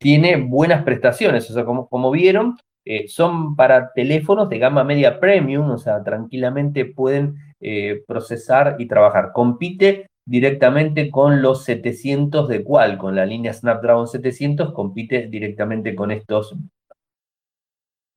tiene 0.00 0.36
buenas 0.36 0.84
prestaciones, 0.84 1.50
o 1.50 1.54
sea, 1.54 1.64
como, 1.64 1.88
como 1.88 2.10
vieron, 2.10 2.56
eh, 2.84 3.08
son 3.08 3.56
para 3.56 3.92
teléfonos 3.92 4.48
de 4.48 4.58
gama 4.58 4.84
media 4.84 5.18
premium, 5.20 5.70
o 5.70 5.78
sea, 5.78 6.02
tranquilamente 6.02 6.84
pueden 6.84 7.34
eh, 7.60 8.02
procesar 8.06 8.76
y 8.78 8.86
trabajar. 8.86 9.32
Compite 9.34 10.06
directamente 10.24 11.10
con 11.10 11.42
los 11.42 11.64
700 11.64 12.48
de 12.48 12.64
con 12.64 13.16
la 13.16 13.26
línea 13.26 13.52
Snapdragon 13.52 14.06
700 14.06 14.72
compite 14.72 15.26
directamente 15.26 15.94
con 15.94 16.10
estos. 16.10 16.54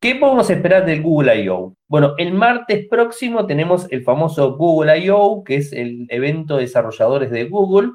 ¿Qué 0.01 0.15
podemos 0.15 0.49
esperar 0.49 0.83
del 0.83 1.03
Google 1.03 1.43
I.O.? 1.43 1.75
Bueno, 1.87 2.15
el 2.17 2.33
martes 2.33 2.87
próximo 2.89 3.45
tenemos 3.45 3.85
el 3.91 4.03
famoso 4.03 4.57
Google 4.57 4.97
I.O., 4.97 5.43
que 5.43 5.57
es 5.57 5.71
el 5.73 6.07
evento 6.09 6.55
de 6.55 6.63
desarrolladores 6.63 7.29
de 7.29 7.47
Google, 7.47 7.91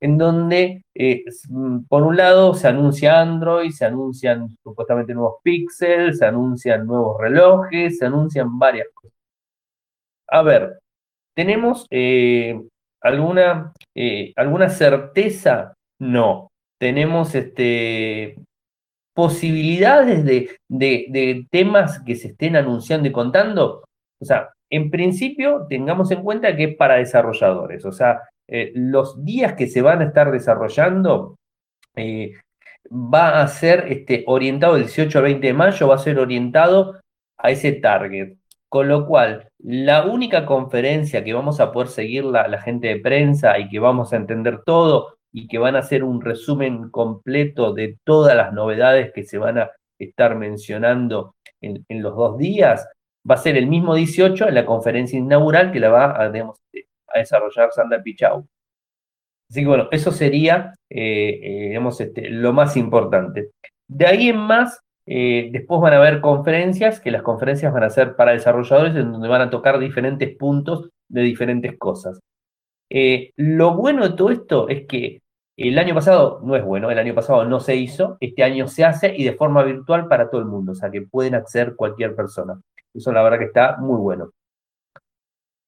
en 0.00 0.18
donde, 0.18 0.82
eh, 0.96 1.22
mm, 1.48 1.84
por 1.88 2.02
un 2.02 2.16
lado, 2.16 2.54
se 2.54 2.66
anuncia 2.66 3.20
Android, 3.20 3.70
se 3.70 3.84
anuncian 3.84 4.48
supuestamente 4.64 5.14
nuevos 5.14 5.36
píxeles, 5.44 6.18
se 6.18 6.26
anuncian 6.26 6.88
nuevos 6.88 7.20
relojes, 7.20 7.98
se 7.98 8.06
anuncian 8.06 8.58
varias 8.58 8.88
cosas. 8.92 9.16
A 10.28 10.42
ver, 10.42 10.80
¿tenemos 11.36 11.86
eh, 11.90 12.60
alguna, 13.00 13.72
eh, 13.94 14.32
alguna 14.36 14.70
certeza? 14.70 15.74
No. 16.00 16.50
¿Tenemos 16.80 17.34
este, 17.36 18.36
posibilidades 19.14 20.24
de, 20.24 20.58
de 20.68 21.46
temas 21.50 22.00
que 22.00 22.16
se 22.16 22.28
estén 22.28 22.56
anunciando 22.56 23.08
y 23.08 23.12
contando? 23.12 23.84
O 24.20 24.24
sea, 24.24 24.50
en 24.70 24.90
principio, 24.90 25.66
tengamos 25.68 26.10
en 26.10 26.22
cuenta 26.22 26.56
que 26.56 26.64
es 26.64 26.76
para 26.76 26.96
desarrolladores, 26.96 27.84
o 27.84 27.92
sea, 27.92 28.22
eh, 28.46 28.72
los 28.74 29.24
días 29.24 29.54
que 29.54 29.66
se 29.66 29.80
van 29.82 30.02
a 30.02 30.04
estar 30.04 30.30
desarrollando 30.30 31.38
eh, 31.96 32.34
va 32.90 33.40
a 33.40 33.48
ser 33.48 33.86
este, 33.88 34.24
orientado 34.26 34.76
el 34.76 34.82
18 34.82 35.18
al 35.18 35.24
20 35.24 35.46
de 35.46 35.52
mayo, 35.54 35.88
va 35.88 35.94
a 35.94 35.98
ser 35.98 36.18
orientado 36.18 37.00
a 37.38 37.50
ese 37.50 37.72
target. 37.72 38.36
Con 38.68 38.88
lo 38.88 39.06
cual, 39.06 39.48
la 39.58 40.04
única 40.04 40.44
conferencia 40.46 41.22
que 41.22 41.32
vamos 41.32 41.60
a 41.60 41.70
poder 41.70 41.88
seguir 41.88 42.24
la, 42.24 42.60
gente 42.60 42.88
de 42.88 43.00
prensa 43.00 43.58
y 43.58 43.68
que 43.68 43.78
vamos 43.78 44.12
a 44.12 44.16
entender 44.16 44.62
todo 44.64 45.16
y 45.34 45.48
que 45.48 45.58
van 45.58 45.74
a 45.74 45.80
hacer 45.80 46.04
un 46.04 46.20
resumen 46.20 46.90
completo 46.90 47.74
de 47.74 47.98
todas 48.04 48.36
las 48.36 48.52
novedades 48.52 49.12
que 49.12 49.24
se 49.24 49.36
van 49.36 49.58
a 49.58 49.70
estar 49.98 50.36
mencionando 50.36 51.34
en, 51.60 51.84
los 52.02 52.14
dos 52.14 52.38
días, 52.38 52.88
va 53.28 53.34
a 53.34 53.38
ser 53.38 53.56
el 53.56 53.66
mismo 53.66 53.96
18 53.96 54.48
en 54.48 54.54
la 54.54 54.64
conferencia 54.64 55.18
inaugural 55.18 55.72
que 55.72 55.80
la 55.80 55.88
va 55.88 56.22
a, 56.22 56.30
desarrollar 57.16 57.72
Sanda 57.72 58.00
Pichau. 58.00 58.46
Así 59.50 59.62
que 59.62 59.66
bueno, 59.66 59.88
eso 59.90 60.12
sería, 60.12 60.72
eh, 60.88 61.66
digamos, 61.68 62.00
este, 62.00 62.30
lo 62.30 62.52
más 62.52 62.76
importante. 62.76 63.50
De 63.88 64.06
ahí 64.06 64.28
en 64.28 64.38
más, 64.38 64.80
después 65.04 65.80
van 65.80 65.94
a 65.94 65.96
haber 65.96 66.20
conferencias, 66.20 67.00
que 67.00 67.10
las 67.10 67.22
conferencias 67.22 67.72
van 67.72 67.82
a 67.82 67.90
ser 67.90 68.14
para 68.14 68.32
desarrolladores, 68.32 68.94
en 68.94 69.10
donde 69.10 69.28
van 69.28 69.42
a 69.42 69.50
tocar 69.50 69.80
diferentes 69.80 70.36
puntos 70.36 70.90
de 71.08 71.22
diferentes 71.22 71.76
cosas. 71.76 72.20
lo 73.36 73.74
bueno 73.74 74.08
de 74.08 74.16
todo 74.16 74.30
esto 74.30 74.68
es 74.68 74.86
que 74.86 75.23
el 75.56 75.78
año 75.78 75.94
pasado 75.94 76.40
no 76.42 76.56
es 76.56 76.64
bueno, 76.64 76.90
el 76.90 76.98
año 76.98 77.14
pasado 77.14 77.44
no 77.44 77.60
se 77.60 77.76
hizo, 77.76 78.16
este 78.20 78.42
año 78.42 78.66
se 78.66 78.84
hace 78.84 79.14
y 79.16 79.24
de 79.24 79.34
forma 79.34 79.62
virtual 79.62 80.08
para 80.08 80.28
todo 80.28 80.40
el 80.40 80.46
mundo, 80.46 80.72
o 80.72 80.74
sea 80.74 80.90
que 80.90 81.02
pueden 81.02 81.34
acceder 81.34 81.76
cualquier 81.76 82.16
persona. 82.16 82.60
Eso 82.92 83.12
la 83.12 83.22
verdad 83.22 83.38
que 83.38 83.44
está 83.46 83.76
muy 83.76 83.98
bueno. 83.98 84.32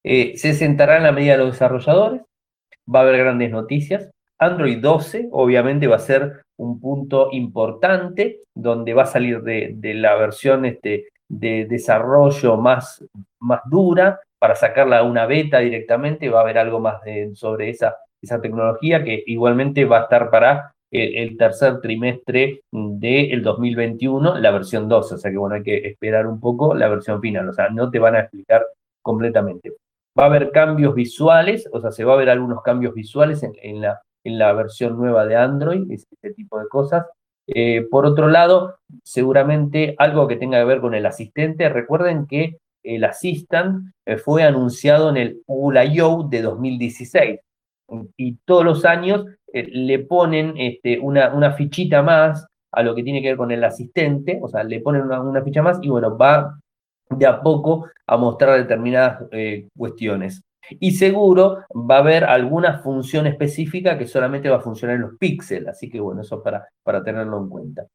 Eh, 0.02 0.36
se 0.36 0.54
sentará 0.54 0.96
en 0.96 1.04
la 1.04 1.12
medida 1.12 1.32
de 1.32 1.38
los 1.38 1.52
desarrolladores, 1.52 2.22
va 2.92 3.00
a 3.00 3.02
haber 3.02 3.18
grandes 3.18 3.50
noticias. 3.50 4.10
Android 4.38 4.80
12 4.80 5.28
obviamente 5.32 5.86
va 5.86 5.96
a 5.96 6.00
ser 6.00 6.42
un 6.56 6.80
punto 6.80 7.28
importante 7.32 8.40
donde 8.54 8.94
va 8.94 9.04
a 9.04 9.06
salir 9.06 9.42
de, 9.42 9.76
la 9.94 10.14
versión 10.16 10.64
este, 10.64 11.08
de 11.28 11.66
desarrollo 11.66 12.56
más, 12.56 13.04
más 13.40 13.60
dura 13.66 14.20
para 14.38 14.54
sacarla 14.54 14.98
a 14.98 15.02
una 15.02 15.26
beta 15.26 15.58
directamente, 15.60 16.28
va 16.28 16.40
a 16.40 16.42
haber 16.42 16.58
algo 16.58 16.80
más 16.80 17.00
sobre 17.34 17.70
esa 17.70 17.96
esa 18.22 18.40
tecnología 18.40 19.02
que 19.04 19.22
igualmente 19.26 19.84
va 19.84 19.98
a 19.98 20.02
estar 20.02 20.30
para 20.30 20.72
el, 20.90 21.36
tercer 21.36 21.80
trimestre 21.80 22.62
del 22.70 23.42
2021, 23.42 24.38
la 24.38 24.50
versión 24.50 24.88
12. 24.88 25.14
O 25.14 25.18
sea 25.18 25.30
que 25.30 25.36
bueno, 25.36 25.56
hay 25.56 25.62
que 25.62 25.76
esperar 25.88 26.26
un 26.26 26.40
poco 26.40 26.74
la 26.74 26.88
versión 26.88 27.20
final. 27.20 27.48
O 27.48 27.52
sea, 27.52 27.68
no 27.68 27.90
te 27.90 27.98
van 27.98 28.14
a 28.14 28.20
explicar 28.20 28.64
completamente. 29.02 29.72
Va 30.18 30.24
a 30.24 30.26
haber 30.26 30.50
cambios 30.50 30.94
visuales, 30.94 31.68
o 31.72 31.80
sea, 31.80 31.90
se 31.90 32.04
va 32.04 32.14
a 32.14 32.16
ver 32.16 32.30
algunos 32.30 32.62
cambios 32.62 32.94
visuales 32.94 33.42
en, 33.42 33.80
la, 33.80 34.00
en 34.24 34.38
la 34.38 34.52
versión 34.52 34.96
nueva 34.96 35.26
de 35.26 35.36
Android, 35.36 35.90
este 35.90 36.32
tipo 36.32 36.58
de 36.58 36.68
cosas. 36.68 37.04
Eh, 37.48 37.86
por 37.90 38.06
otro 38.06 38.28
lado, 38.28 38.78
seguramente 39.04 39.94
algo 39.98 40.26
que 40.26 40.36
tenga 40.36 40.58
que 40.58 40.64
ver 40.64 40.80
con 40.80 40.94
el 40.94 41.06
asistente. 41.06 41.68
Recuerden 41.68 42.26
que 42.26 42.58
el 42.82 43.04
Assistant 43.04 43.92
eh, 44.06 44.16
fue 44.16 44.42
anunciado 44.42 45.10
en 45.10 45.16
el 45.16 45.42
Google 45.46 45.84
I.O. 45.86 46.26
de 46.28 46.42
2016 46.42 47.40
y 48.16 48.36
todos 48.44 48.64
los 48.64 48.84
años 48.84 49.24
eh, 49.52 49.66
le 49.70 50.00
ponen 50.00 50.54
este, 50.56 50.98
una, 50.98 51.32
una, 51.32 51.52
fichita 51.52 52.02
más 52.02 52.46
a 52.72 52.82
lo 52.82 52.94
que 52.94 53.02
tiene 53.02 53.22
que 53.22 53.28
ver 53.28 53.36
con 53.36 53.50
el 53.50 53.64
asistente, 53.64 54.38
o 54.42 54.48
sea, 54.48 54.64
le 54.64 54.80
ponen 54.80 55.02
una, 55.02 55.42
ficha 55.42 55.62
más 55.62 55.78
y 55.82 55.88
bueno, 55.88 56.16
va 56.16 56.58
de 57.10 57.26
a 57.26 57.40
poco 57.40 57.86
a 58.06 58.16
mostrar 58.16 58.58
determinadas 58.58 59.24
eh, 59.30 59.68
cuestiones. 59.76 60.42
Y 60.80 60.92
seguro 60.92 61.58
va 61.72 61.96
a 61.96 62.00
haber 62.00 62.24
alguna 62.24 62.80
función 62.80 63.26
específica 63.28 63.96
que 63.96 64.06
solamente 64.06 64.48
va 64.48 64.56
a 64.56 64.60
funcionar 64.60 64.96
en 64.96 65.02
los 65.02 65.16
píxeles, 65.16 65.68
así 65.68 65.88
que 65.88 66.00
bueno, 66.00 66.22
eso 66.22 66.42
para, 66.42 66.66
para 66.82 67.04
tenerlo 67.04 67.38
en 67.38 67.48
cuenta. 67.48 67.86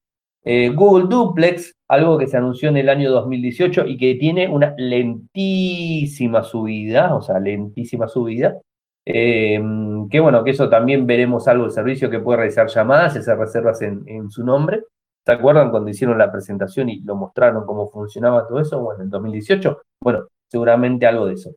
Eh, 0.44 0.70
Google 0.70 1.08
Duplex, 1.08 1.76
algo 1.88 2.18
que 2.18 2.28
se 2.28 2.38
anunció 2.38 2.70
en 2.70 2.78
el 2.78 2.90
año 2.90 3.12
2018 3.12 3.86
y 3.86 3.98
que 3.98 4.16
tiene 4.16 4.48
una 4.48 4.74
lentísima 4.78 6.44
subida, 6.44 7.14
o 7.14 7.22
sea, 7.22 7.40
lentísima 7.40 8.08
subida, 8.08 8.58
Em, 9.06 10.08
que 10.10 10.20
bueno, 10.20 10.44
que 10.44 10.52
eso 10.52 10.70
también 10.70 11.08
veremos 11.08 11.48
algo 11.48 11.64
del 11.64 11.74
servicio 11.74 12.10
que 12.10 12.20
puede 12.20 12.38
realizar 12.38 12.68
llamadas 12.68 13.16
y 13.16 13.20
hacer 13.20 13.38
reservas 13.38 13.82
en, 13.82 14.30
su 14.30 14.44
nombre. 14.44 14.84
¿Se 15.26 15.32
acuerdan 15.32 15.72
cuando 15.72 15.90
hicieron 15.90 16.18
la 16.18 16.32
presentación 16.32 16.90
y 16.90 17.02
lo 17.02 17.16
mostraron 17.16 17.66
cómo 17.66 17.88
funcionaba 17.90 18.48
todo 18.48 18.60
eso? 18.60 18.80
Bueno, 18.82 19.04
en 19.04 19.10
2018, 19.10 19.82
bueno, 20.02 20.28
seguramente 20.48 21.06
algo 21.06 21.28
de 21.28 21.34
eso. 21.34 21.52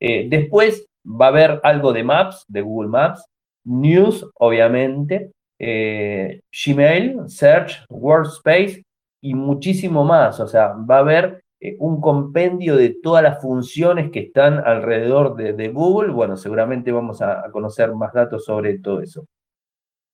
Eh, 0.00 0.26
después 0.28 0.86
va 1.04 1.26
a 1.26 1.28
haber 1.28 1.60
algo 1.62 1.92
de 1.92 2.02
Maps, 2.02 2.44
de 2.48 2.62
Google 2.62 2.90
Maps, 2.90 3.24
News, 3.64 4.28
obviamente, 4.38 5.32
eh, 5.58 6.40
Gmail, 6.66 7.28
Search, 7.28 7.84
Workspace 7.88 8.82
y 9.22 9.34
muchísimo 9.34 10.04
más. 10.04 10.40
O 10.40 10.46
sea, 10.46 10.72
va 10.72 10.96
a 10.96 11.00
haber 11.00 11.43
eh, 11.64 11.76
un 11.78 11.98
compendio 11.98 12.76
de 12.76 12.94
todas 13.02 13.22
las 13.22 13.40
funciones 13.40 14.10
que 14.10 14.20
están 14.20 14.58
alrededor 14.66 15.34
de, 15.34 15.68
Google. 15.68 16.12
Bueno, 16.12 16.36
seguramente 16.36 16.92
vamos 16.92 17.22
a, 17.22 17.50
conocer 17.52 17.94
más 17.94 18.12
datos 18.12 18.44
sobre 18.44 18.78
todo 18.80 19.00
eso. 19.00 19.26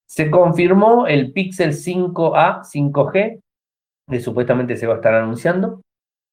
Se 0.07 0.31
confirmó 0.31 1.09
el 1.09 1.33
Pixel 1.33 1.73
5A 1.73 2.63
5G, 2.63 3.41
que 4.09 4.21
supuestamente 4.21 4.77
se 4.77 4.87
va 4.87 4.95
a 4.95 4.97
estar 4.99 5.15
anunciando. 5.15 5.83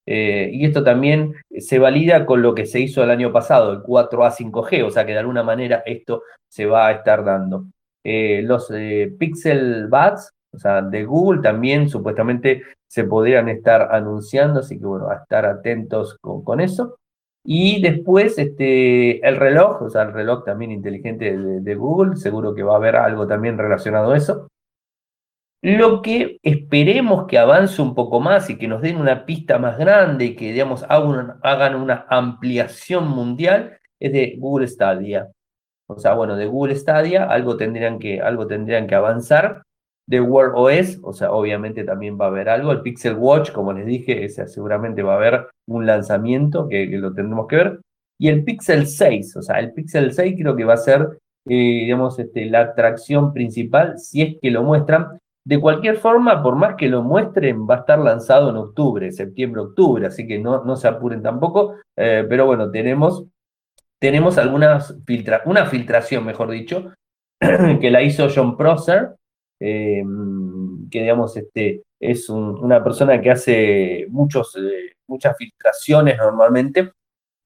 Eh, 0.05 0.51
y 0.53 0.65
esto 0.65 0.83
también 0.83 1.33
se 1.49 1.79
valida 1.79 2.23
con 2.27 2.43
lo 2.43 2.53
que 2.53 2.67
se 2.67 2.79
hizo 2.79 3.03
el 3.03 3.09
año 3.09 3.31
pasado, 3.33 3.73
el 3.73 3.79
4A 3.79 4.31
5G, 4.31 4.85
o 4.85 4.91
sea 4.91 5.05
que 5.05 5.13
de 5.13 5.19
alguna 5.19 5.43
manera 5.43 5.81
esto 5.85 6.21
se 6.47 6.67
va 6.67 6.87
a 6.87 6.91
estar 6.91 7.25
dando. 7.25 7.65
Eh, 8.03 8.41
los 8.43 8.71
Pixel 9.17 9.87
Buds 9.87 10.31
o 10.57 10.59
sea, 10.59 10.81
de 10.81 11.05
Google 11.05 11.41
también 11.43 11.87
supuestamente 11.87 12.63
se 12.87 13.03
podrían 13.03 13.47
estar 13.47 13.93
anunciando, 13.93 14.61
así 14.61 14.79
que 14.79 14.85
bueno, 14.85 15.09
a 15.09 15.17
estar 15.17 15.45
atentos 15.45 16.17
con, 16.19 16.59
eso. 16.59 16.97
Y 17.45 17.79
después 17.81 18.39
este, 18.39 19.25
el 19.25 19.35
reloj, 19.37 19.83
o 19.83 19.89
sea, 19.91 20.01
el 20.01 20.13
reloj 20.13 20.43
también 20.43 20.71
inteligente 20.71 21.37
de, 21.37 21.75
Google, 21.75 22.17
seguro 22.17 22.55
que 22.55 22.63
va 22.63 22.73
a 22.73 22.77
haber 22.77 22.95
algo 22.95 23.27
también 23.27 23.57
relacionado 23.57 24.11
a 24.11 24.17
eso. 24.17 24.47
Lo 25.61 26.01
que 26.01 26.39
esperemos 26.41 27.27
que 27.27 27.37
avance 27.37 27.79
un 27.81 27.93
poco 27.93 28.19
más 28.19 28.49
y 28.49 28.57
que 28.57 28.67
nos 28.67 28.81
den 28.81 28.97
una 28.97 29.25
pista 29.25 29.59
más 29.59 29.77
grande 29.77 30.25
y 30.25 30.35
que, 30.35 30.51
digamos, 30.53 30.83
hagan 30.89 31.75
una 31.75 32.05
ampliación 32.09 33.07
mundial 33.07 33.77
es 33.99 34.11
de 34.11 34.35
Google 34.39 34.67
Stadia. 34.67 35.29
O 35.87 35.97
sea, 35.99 36.13
bueno, 36.15 36.35
de 36.35 36.47
Google 36.47 36.75
Stadia 36.75 37.25
algo 37.25 37.55
tendrían 37.57 37.97
que, 37.97 38.21
algo 38.21 38.45
tendrían 38.45 38.87
que 38.87 38.95
avanzar 38.95 39.63
de 40.07 40.21
Wear 40.21 40.53
OS, 40.55 40.99
o 41.03 41.11
sea, 41.11 41.31
obviamente 41.31 41.83
también 41.83 42.17
va 42.19 42.25
a 42.25 42.27
haber 42.29 42.47
algo. 42.49 42.71
El 42.71 42.81
Pixel 42.81 43.15
Watch, 43.15 43.51
como 43.51 43.73
les 43.73 43.85
dije, 43.85 44.27
seguramente 44.29 45.03
va 45.03 45.13
a 45.13 45.17
haber 45.17 45.47
un 45.67 45.85
lanzamiento 45.85 46.67
que, 46.67 46.85
lo 46.87 47.13
tendremos 47.13 47.47
que 47.47 47.57
ver. 47.57 47.81
Y 48.17 48.29
el 48.29 48.43
Pixel 48.43 48.87
6, 48.87 49.35
o 49.35 49.41
sea, 49.41 49.59
el 49.59 49.73
Pixel 49.73 50.13
6 50.13 50.35
creo 50.39 50.55
que 50.55 50.63
va 50.63 50.73
a 50.73 50.77
ser, 50.77 51.19
eh, 51.45 51.53
digamos, 51.53 52.17
este, 52.17 52.45
la 52.45 52.61
atracción 52.61 53.33
principal, 53.33 53.99
si 53.99 54.21
es 54.21 54.35
que 54.41 54.49
lo 54.49 54.63
muestran. 54.63 55.19
De 55.45 55.59
cualquier 55.59 55.97
forma, 55.97 56.41
por 56.41 56.55
más 56.55 56.75
que 56.75 56.89
lo 56.89 57.03
muestren, 57.03 57.67
va 57.67 57.75
a 57.75 57.79
estar 57.79 57.99
lanzado 57.99 58.49
en 58.49 58.57
octubre, 58.57 59.11
septiembre, 59.11 59.61
octubre, 59.61 60.07
así 60.07 60.27
que 60.27 60.39
no, 60.39 60.63
no 60.63 60.75
se 60.75 60.87
apuren 60.87 61.21
tampoco. 61.21 61.75
Eh, 61.95 62.25
pero 62.27 62.45
bueno, 62.45 62.71
tenemos, 62.71 63.25
tenemos 63.99 64.37
algunas 64.37 64.97
filtra 65.05 65.41
una 65.45 65.65
filtración, 65.65 66.25
mejor 66.25 66.49
dicho, 66.49 66.93
que 67.39 67.91
la 67.91 68.01
hizo 68.01 68.27
John 68.33 68.57
Prosser, 68.57 69.17
eh, 69.59 70.03
que 70.91 71.01
digamos 71.01 71.35
este, 71.35 71.83
es 71.99 72.29
una 72.29 72.83
persona 72.83 73.19
que 73.19 73.31
hace 73.31 74.05
muchos, 74.09 74.55
eh, 74.55 74.93
muchas 75.07 75.35
filtraciones 75.37 76.17
normalmente 76.17 76.91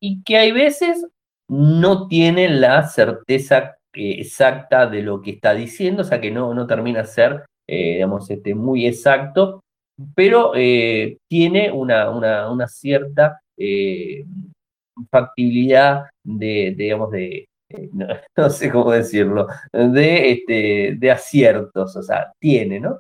y 0.02 0.22
que 0.24 0.38
hay 0.38 0.52
veces 0.52 1.06
no 1.48 2.08
tiene 2.08 2.50
la 2.50 2.88
certeza 2.88 3.78
eh, 3.94 4.16
exacta 4.20 4.88
de 4.88 5.02
lo 5.04 5.22
que 5.22 5.32
está 5.32 5.54
diciendo, 5.54 6.02
o 6.02 6.06
sea 6.06 6.20
que 6.20 6.32
no, 6.32 6.54
no 6.54 6.68
termina 6.68 7.02
de 7.02 7.08
ser 7.08 7.46
digamos, 7.68 8.30
este, 8.30 8.54
muy 8.54 8.86
exacto, 8.86 9.62
pero 10.14 10.52
tiene 11.30 11.72
una, 11.72 12.10
una, 12.10 12.52
una 12.52 12.68
cierta 12.68 13.40
factibilidad 15.10 16.08
de, 16.22 16.74
digamos, 16.76 17.12
de, 17.12 17.48
no, 18.36 18.50
sé 18.50 18.72
cómo 18.72 18.92
decirlo, 18.92 19.48
de, 19.72 20.32
este, 20.32 20.96
de 20.98 21.12
aciertos, 21.12 21.96
o 21.96 22.04
sea, 22.04 22.34
tiene, 22.40 22.80
¿no? 22.80 23.00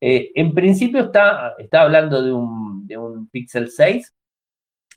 Eh, 0.00 0.32
en 0.34 0.52
principio 0.52 1.00
está, 1.00 1.54
está 1.58 1.82
hablando 1.82 2.22
de 2.22 2.32
un, 2.32 2.86
de 2.86 2.98
un 2.98 3.28
Pixel 3.28 3.70
6, 3.70 4.12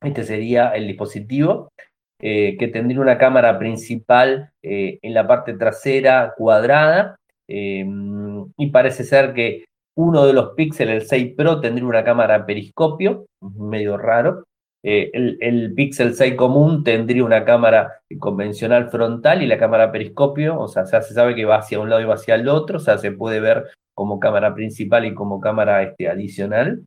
este 0.01 0.24
sería 0.24 0.69
el 0.69 0.88
dispositivo, 0.88 1.72
eh, 2.19 2.57
que 2.57 2.67
tendría 2.69 3.01
una 3.01 3.17
cámara 3.17 3.60
principal 3.60 4.51
eh, 4.63 4.98
en 5.01 5.13
la 5.13 5.27
parte 5.27 5.53
trasera 5.53 6.34
cuadrada, 6.36 7.17
y 7.48 8.72
parece 8.72 9.03
ser 9.03 9.36
que 9.36 9.65
uno 9.95 10.25
de 10.25 10.34
los 10.34 10.55
Pixel, 10.55 10.89
el 10.89 11.05
6 11.05 11.36
Pro, 11.38 11.62
tendría 11.62 11.86
una 11.86 12.03
cámara 12.03 12.43
periscopio, 12.43 13.27
medio 13.41 13.98
raro, 13.98 14.45
eh, 14.87 15.09
el, 15.39 15.73
Pixel 15.73 16.13
6 16.13 16.35
común 16.35 16.83
tendría 16.83 17.25
una 17.25 17.43
cámara 17.43 18.01
convencional 18.19 18.91
frontal 18.91 19.41
y 19.41 19.47
la 19.47 19.57
cámara 19.57 19.91
periscopio, 19.91 20.59
o 20.59 20.67
sea, 20.67 20.85
se 20.85 21.01
sabe 21.01 21.33
que 21.33 21.43
va 21.43 21.57
hacia 21.57 21.79
un 21.79 21.89
lado 21.89 22.03
y 22.03 22.05
va 22.05 22.13
hacia 22.13 22.35
el 22.35 22.47
otro, 22.47 22.77
o 22.77 22.79
sea, 22.79 22.99
se 22.99 23.11
puede 23.11 23.39
ver 23.39 23.65
como 23.95 24.19
cámara 24.19 24.53
principal 24.53 25.05
y 25.05 25.15
como 25.15 25.39
cámara 25.39 25.81
este, 25.81 26.07
adicional. 26.07 26.85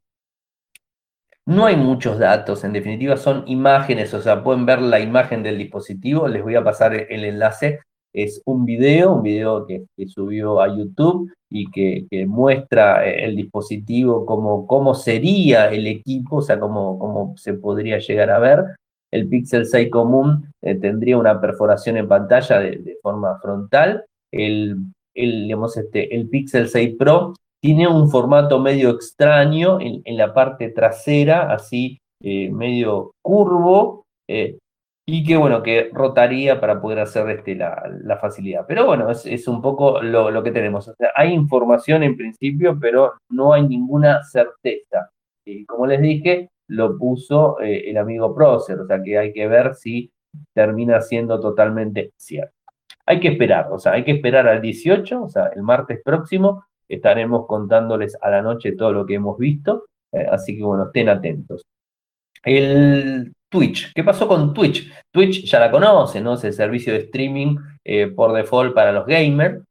No 1.44 1.66
hay 1.66 1.74
muchos 1.74 2.20
datos, 2.20 2.62
en 2.62 2.72
definitiva 2.72 3.16
son 3.16 3.42
imágenes, 3.48 4.14
o 4.14 4.22
sea, 4.22 4.44
pueden 4.44 4.64
ver 4.64 4.80
la 4.80 5.00
imagen 5.00 5.42
del 5.42 5.58
dispositivo, 5.58 6.28
les 6.28 6.44
voy 6.44 6.54
a 6.54 6.62
pasar 6.62 6.94
el 6.94 7.24
enlace 7.24 7.80
es 8.12 8.42
un 8.46 8.64
video, 8.64 9.14
un 9.14 9.22
video 9.22 9.66
que, 9.66 9.84
subió 10.08 10.60
a 10.60 10.68
YouTube 10.74 11.32
y 11.50 11.70
que, 11.70 12.26
muestra 12.26 13.06
eh, 13.06 13.24
el 13.24 13.36
dispositivo, 13.36 14.24
cómo, 14.26 14.66
cómo 14.66 14.94
sería 14.94 15.68
el 15.68 15.86
equipo, 15.86 16.36
o 16.36 16.42
sea, 16.42 16.58
cómo, 16.58 16.98
cómo 16.98 17.34
se 17.36 17.54
podría 17.54 17.98
llegar 17.98 18.30
a 18.30 18.38
ver. 18.38 18.64
el 19.12 19.28
Pixel 19.28 19.66
6 19.66 19.90
común 19.90 20.50
eh, 20.62 20.74
tendría 20.74 21.16
una 21.18 21.40
perforación 21.40 21.96
en 21.96 22.08
pantalla 22.08 22.58
de, 22.60 22.98
forma 23.02 23.38
frontal. 23.40 24.04
El, 24.32 24.76
el, 25.14 25.50
este, 25.76 26.14
el 26.14 26.28
Pixel 26.28 26.68
6 26.68 26.96
Pro 26.98 27.34
tiene 27.60 27.88
un 27.88 28.08
formato 28.10 28.60
medio 28.60 28.90
extraño 28.90 29.78
en, 29.80 30.02
la 30.16 30.32
parte 30.32 30.70
trasera, 30.70 31.52
así 31.52 31.98
eh, 32.22 32.50
medio 32.50 33.12
curvo, 33.22 34.04
y 35.10 35.24
que 35.24 35.38
bueno, 35.38 35.62
que 35.62 35.88
rotaría 35.90 36.60
para 36.60 36.82
poder 36.82 36.98
hacer 36.98 37.30
este, 37.30 37.54
la, 37.54 38.18
facilidad. 38.20 38.66
Pero 38.68 38.84
bueno, 38.84 39.10
es, 39.10 39.48
un 39.48 39.62
poco 39.62 40.02
lo, 40.02 40.42
que 40.42 40.50
tenemos. 40.50 40.92
hay 41.14 41.32
información 41.32 42.02
en 42.02 42.14
principio, 42.14 42.78
pero 42.78 43.14
no 43.30 43.54
hay 43.54 43.66
ninguna 43.66 44.22
certeza. 44.22 45.08
Y 45.46 45.64
como 45.64 45.86
les 45.86 46.02
dije, 46.02 46.50
lo 46.68 46.98
puso 46.98 47.58
eh, 47.58 47.88
el 47.88 47.96
amigo 47.96 48.34
Procer, 48.34 48.80
o 48.80 48.86
sea 48.86 49.02
que 49.02 49.16
hay 49.16 49.32
que 49.32 49.48
ver 49.48 49.74
si 49.74 50.12
termina 50.54 51.00
siendo 51.00 51.40
totalmente 51.40 52.12
cierto. 52.18 52.52
Hay 53.06 53.18
que 53.18 53.28
esperar, 53.28 53.72
o 53.72 53.78
sea, 53.78 53.92
hay 53.92 54.04
que 54.04 54.12
esperar 54.12 54.46
al 54.46 54.60
18, 54.60 55.22
o 55.22 55.28
sea, 55.30 55.46
el 55.56 55.62
martes 55.62 56.02
próximo, 56.04 56.66
estaremos 56.86 57.46
contándoles 57.46 58.14
a 58.20 58.28
la 58.28 58.42
noche 58.42 58.72
todo 58.72 58.92
lo 58.92 59.06
que 59.06 59.14
hemos 59.14 59.38
visto, 59.38 59.86
eh, 60.12 60.26
así 60.30 60.54
que 60.54 60.64
bueno, 60.64 60.84
estén 60.88 61.08
atentos. 61.08 61.62
El 62.44 63.32
Twitch, 63.50 63.92
¿qué 63.94 64.04
pasó 64.04 64.28
con 64.28 64.52
Twitch? 64.52 64.90
Twitch 65.10 65.44
ya 65.44 65.60
la 65.60 65.70
conocen, 65.70 66.24
¿no? 66.24 66.34
Es 66.34 66.44
el 66.44 66.52
servicio 66.52 66.92
de 66.92 67.00
streaming 67.00 67.56
eh, 67.84 68.08
por 68.08 68.32
default 68.32 68.74
para 68.74 68.92
los 68.92 69.06
gamers. 69.06 69.62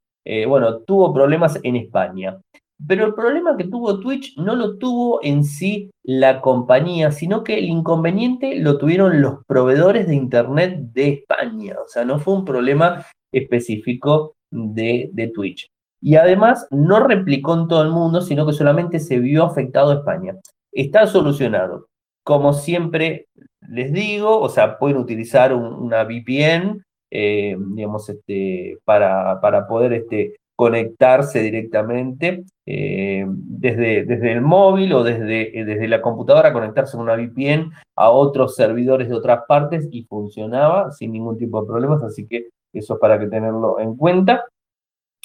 bueno, 0.47 0.79
tuvo 0.79 1.13
problemas 1.13 1.59
en 1.63 1.75
España. 1.75 2.37
Pero 2.85 3.05
el 3.07 3.15
problema 3.15 3.57
que 3.57 3.63
tuvo 3.63 3.99
Twitch 3.99 4.37
no 4.37 4.55
lo 4.55 4.77
tuvo 4.77 5.19
en 5.23 5.43
sí 5.43 5.89
la 6.03 6.41
compañía, 6.41 7.11
sino 7.11 7.43
que 7.43 7.57
el 7.57 7.65
inconveniente 7.65 8.59
lo 8.59 8.77
tuvieron 8.77 9.21
los 9.21 9.43
proveedores 9.47 10.07
de 10.07 10.15
Internet 10.15 10.77
de 10.93 11.09
España. 11.09 11.75
O 11.83 11.87
sea, 11.87 12.05
no 12.05 12.19
fue 12.19 12.35
un 12.35 12.45
problema 12.45 13.03
específico 13.31 14.35
de, 14.51 15.31
Twitch. 15.33 15.67
Y 16.01 16.15
además 16.15 16.67
no 16.69 16.99
replicó 16.99 17.55
en 17.55 17.67
todo 17.67 17.81
el 17.81 17.89
mundo, 17.89 18.21
sino 18.21 18.45
que 18.45 18.53
solamente 18.53 18.99
se 18.99 19.17
vio 19.17 19.43
afectado 19.43 19.93
España. 19.93 20.35
Está 20.71 21.07
solucionado. 21.07 21.87
Como 22.27 22.51
siempre 22.51 23.27
les 23.69 23.93
digo, 23.93 24.41
o 24.41 24.49
sea, 24.49 24.77
pueden 24.77 24.97
utilizar 24.97 25.53
una 25.53 26.03
VPN, 26.03 26.83
eh, 27.09 27.55
digamos, 27.57 28.09
este, 28.09 28.77
para, 28.83 29.39
poder 29.69 29.93
este, 29.93 30.35
conectarse 30.53 31.39
directamente 31.39 32.43
eh, 32.65 33.25
desde, 33.29 34.29
el 34.29 34.41
móvil 34.41 34.91
o 34.91 35.05
desde, 35.05 35.57
eh, 35.57 35.87
la 35.87 36.01
computadora, 36.01 36.51
conectarse 36.51 36.97
con 36.97 37.09
una 37.09 37.15
VPN 37.15 37.71
a 37.95 38.09
otros 38.09 38.57
servidores 38.57 39.07
de 39.07 39.15
otras 39.15 39.45
partes 39.47 39.87
y 39.89 40.03
funcionaba 40.03 40.91
sin 40.91 41.13
ningún 41.13 41.37
tipo 41.37 41.61
de 41.61 41.67
problemas, 41.67 42.03
así 42.03 42.27
que 42.27 42.49
eso 42.73 42.95
es 42.95 42.99
para 42.99 43.17
que 43.17 43.27
tenerlo 43.27 43.79
en 43.79 43.95
cuenta. 43.95 44.43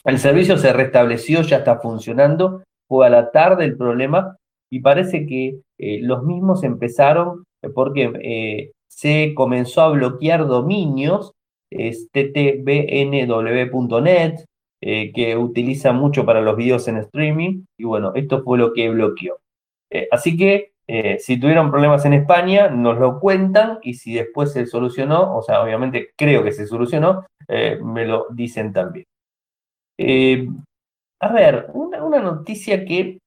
El 0.05 0.21
servicio 0.21 0.57
se 0.57 0.73
restableció, 0.73 1.43
ya 1.43 1.57
está 1.57 1.81
funcionando, 1.81 2.63
fue 2.87 3.09
a 3.09 3.11
la 3.11 3.33
tarde 3.33 3.65
el 3.65 3.77
problema 3.77 4.37
y 4.73 4.81
parece 4.81 5.27
que 5.27 5.61
eh, 5.79 6.01
los 6.03 6.25
mismos 6.25 6.65
empezaron 6.65 7.45
porque 7.75 8.71
se 8.89 9.35
comenzó 9.35 9.83
a 9.83 9.91
bloquear 9.91 10.47
dominios, 10.47 11.33
ttbnw.net, 11.71 12.75
eh, 14.85 15.13
que 15.13 15.37
utiliza 15.37 15.93
mucho 15.93 16.27
para 16.27 16.41
los 16.41 16.57
videos 16.57 16.89
en 16.89 16.97
streaming. 16.97 17.65
Y 17.79 17.85
bueno, 17.85 18.13
esto 18.17 18.43
fue 18.43 18.59
lo 18.59 18.73
que 18.73 18.91
bloqueó. 18.91 19.39
Eh, 19.91 20.09
así 20.11 20.37
que 20.37 20.73
eh, 20.89 21.19
si 21.21 21.39
tuvieron 21.39 21.71
problemas 21.71 22.05
en 22.05 22.15
España, 22.15 22.69
nos 22.69 22.99
lo 22.99 23.21
cuentan 23.21 23.79
y 23.83 23.95
si 23.95 24.15
después 24.15 24.53
se 24.53 24.67
solucionó, 24.67 25.37
o 25.37 25.43
sea, 25.43 25.63
obviamente 25.63 26.11
creo 26.17 26.43
que 26.43 26.51
se 26.51 26.67
solucionó, 26.67 27.27
me 27.49 28.07
lo 28.07 28.27
dicen 28.31 28.73
también. 28.73 29.07
a 31.21 31.33
ver, 31.33 31.67
una, 31.75 32.21
noticia 32.21 32.85
que 32.85 33.19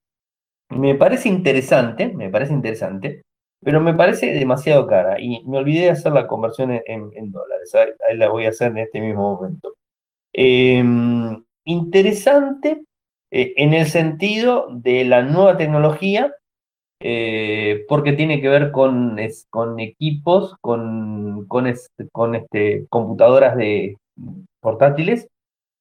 me 0.70 0.94
parece 0.94 1.28
interesante, 1.28 2.08
me 2.08 2.30
parece 2.30 2.52
interesante, 2.52 3.22
pero 3.62 3.80
me 3.80 3.94
parece 3.94 4.32
demasiado 4.32 4.86
cara 4.86 5.20
y 5.20 5.44
me 5.44 5.58
olvidé 5.58 5.82
de 5.82 5.90
hacer 5.90 6.12
la 6.12 6.26
conversión 6.26 6.70
en, 6.84 7.32
dólares. 7.32 7.74
Ahí, 7.74 8.16
la 8.16 8.28
voy 8.28 8.46
a 8.46 8.50
hacer 8.50 8.72
en 8.72 8.78
este 8.78 9.00
mismo 9.00 9.34
momento. 9.34 9.74
Em, 10.32 11.44
interesante 11.64 12.82
eh, 13.30 13.54
en 13.56 13.74
el 13.74 13.86
sentido 13.86 14.68
de 14.70 15.04
la 15.04 15.22
nueva 15.22 15.56
tecnología, 15.56 16.34
eh, 17.00 17.84
porque 17.88 18.12
tiene 18.12 18.40
que 18.40 18.48
ver 18.48 18.70
con, 18.72 19.18
equipos, 19.18 20.56
con 20.60 21.66
este, 21.66 22.86
computadoras 22.88 23.56
de 23.56 23.96
portátiles 24.60 25.28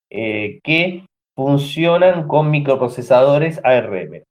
eh, 0.09 0.59
que 0.63 1.05
funcionan 1.35 2.27
con 2.27 2.51
microprocesadores 2.51 3.59
ARM. 3.63 4.23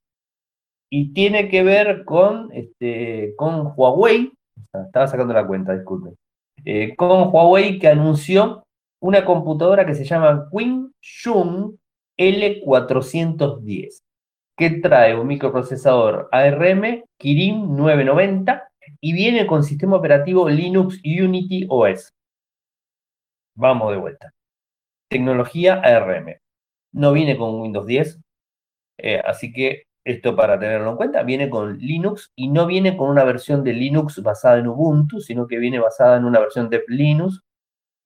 Y 0.91 1.13
tiene 1.13 1.49
que 1.49 1.63
ver 1.63 2.05
con, 2.05 2.51
este, 2.53 3.35
con 3.37 3.73
Huawei, 3.75 4.33
estaba 4.73 5.07
sacando 5.07 5.35
la 5.35 5.47
cuenta, 5.47 5.75
disculpen, 5.75 6.17
con 6.97 7.31
Huawei 7.33 7.79
que 7.79 7.89
anunció 7.89 8.65
una 9.01 9.25
computadora 9.25 9.85
que 9.85 9.95
se 9.95 10.05
llama 10.05 10.49
Shun 11.03 11.79
L410, 12.19 14.03
que 14.57 14.71
trae 14.81 15.19
un 15.19 15.27
microprocesador 15.27 16.29
ARM 16.33 17.05
Kirin 17.19 17.77
990 17.77 18.69
y 19.01 19.13
viene 19.13 19.47
con 19.47 19.65
sistema 19.65 19.97
operativo 19.97 20.49
Linux 20.49 21.01
Unity 21.05 21.67
OS. 21.69 22.13
Vamos 23.57 23.93
de 23.93 23.99
vuelta. 23.99 24.33
Tecnología 25.11 25.75
ARM. 25.75 26.37
No 26.93 27.13
viene 27.13 27.37
con 27.37 27.61
Windows 27.61 27.87
10, 27.87 28.21
eh, 28.99 29.21
así 29.25 29.53
que 29.53 29.85
esto 30.05 30.37
para 30.37 30.59
tenerlo 30.59 30.91
en 30.91 30.97
cuenta, 30.97 31.23
viene 31.23 31.49
con 31.49 31.79
Linux 31.79 32.31
y 32.37 32.49
no 32.49 32.67
viene 32.67 32.97
con 32.97 33.09
una 33.09 33.25
versión 33.25 33.65
de 33.65 33.73
Linux 33.73 34.23
basada 34.23 34.59
en 34.59 34.69
Ubuntu, 34.69 35.21
sino 35.21 35.47
que 35.47 35.59
viene 35.59 35.79
basada 35.79 36.19
en 36.19 36.25
una 36.25 36.41
versión 36.41 36.69
de 36.69 36.83
Linux 36.89 37.43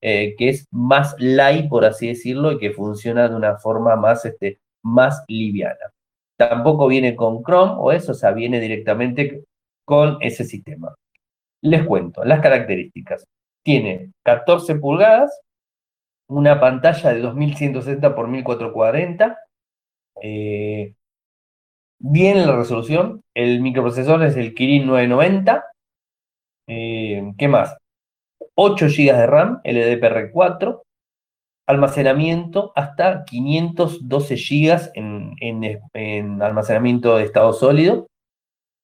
eh, 0.01 0.37
que 0.37 0.51
es 0.51 0.67
más 0.71 1.17
light, 1.19 1.69
por 1.69 1.85
así 1.85 2.09
decirlo, 2.09 2.53
y 2.53 2.59
que 2.59 2.71
funciona 2.73 3.29
de 3.29 3.35
una 3.35 3.57
forma 3.59 3.97
más, 3.97 4.25
este, 4.25 4.61
más 4.83 5.25
liviana. 5.29 5.93
Tampoco 6.37 6.87
viene 6.87 7.17
con 7.17 7.43
Chrome 7.43 7.75
o 7.79 7.91
eso, 7.93 8.13
o 8.13 8.15
sea, 8.15 8.31
viene 8.33 8.61
directamente 8.61 9.45
con 9.85 10.19
ese 10.21 10.45
sistema. 10.45 10.95
Les 11.63 11.85
cuento 11.85 12.25
las 12.25 12.41
características. 12.41 13.27
Tiene 13.65 14.13
14 14.25 14.77
pulgadas, 14.77 15.41
una 16.29 16.61
pantalla 16.61 17.13
de 17.13 17.21
2160 17.21 18.07
x 18.09 18.29
1440, 18.29 19.39
eh, 20.23 20.95
bien 21.99 22.47
la 22.47 22.57
resolución, 22.57 23.23
el 23.35 23.61
microprocesor 23.61 24.23
es 24.23 24.37
el 24.37 24.55
Kirin 24.55 24.87
990, 24.87 25.65
eh, 26.69 27.33
¿qué 27.37 27.49
más? 27.49 27.77
8 28.55 28.87
GB 28.87 29.17
de 29.17 29.27
RAM, 29.27 29.61
LDPR4, 29.65 30.83
almacenamiento 31.67 32.73
hasta 32.75 33.25
512 33.25 34.37
GB 34.37 34.91
en, 34.95 36.43
almacenamiento 36.43 37.17
de 37.17 37.25
estado 37.25 37.53
sólido, 37.53 38.07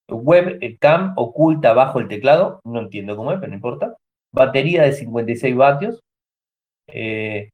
webcam 0.08 1.14
oculta 1.16 1.72
bajo 1.72 1.98
el 1.98 2.08
teclado, 2.08 2.60
no 2.64 2.80
entiendo 2.80 3.16
cómo 3.16 3.32
es, 3.32 3.38
pero 3.38 3.48
no 3.48 3.56
importa, 3.56 3.96
batería 4.32 4.82
de 4.82 4.92
56 4.92 5.56
vatios, 5.56 6.00
eh, 6.88 7.50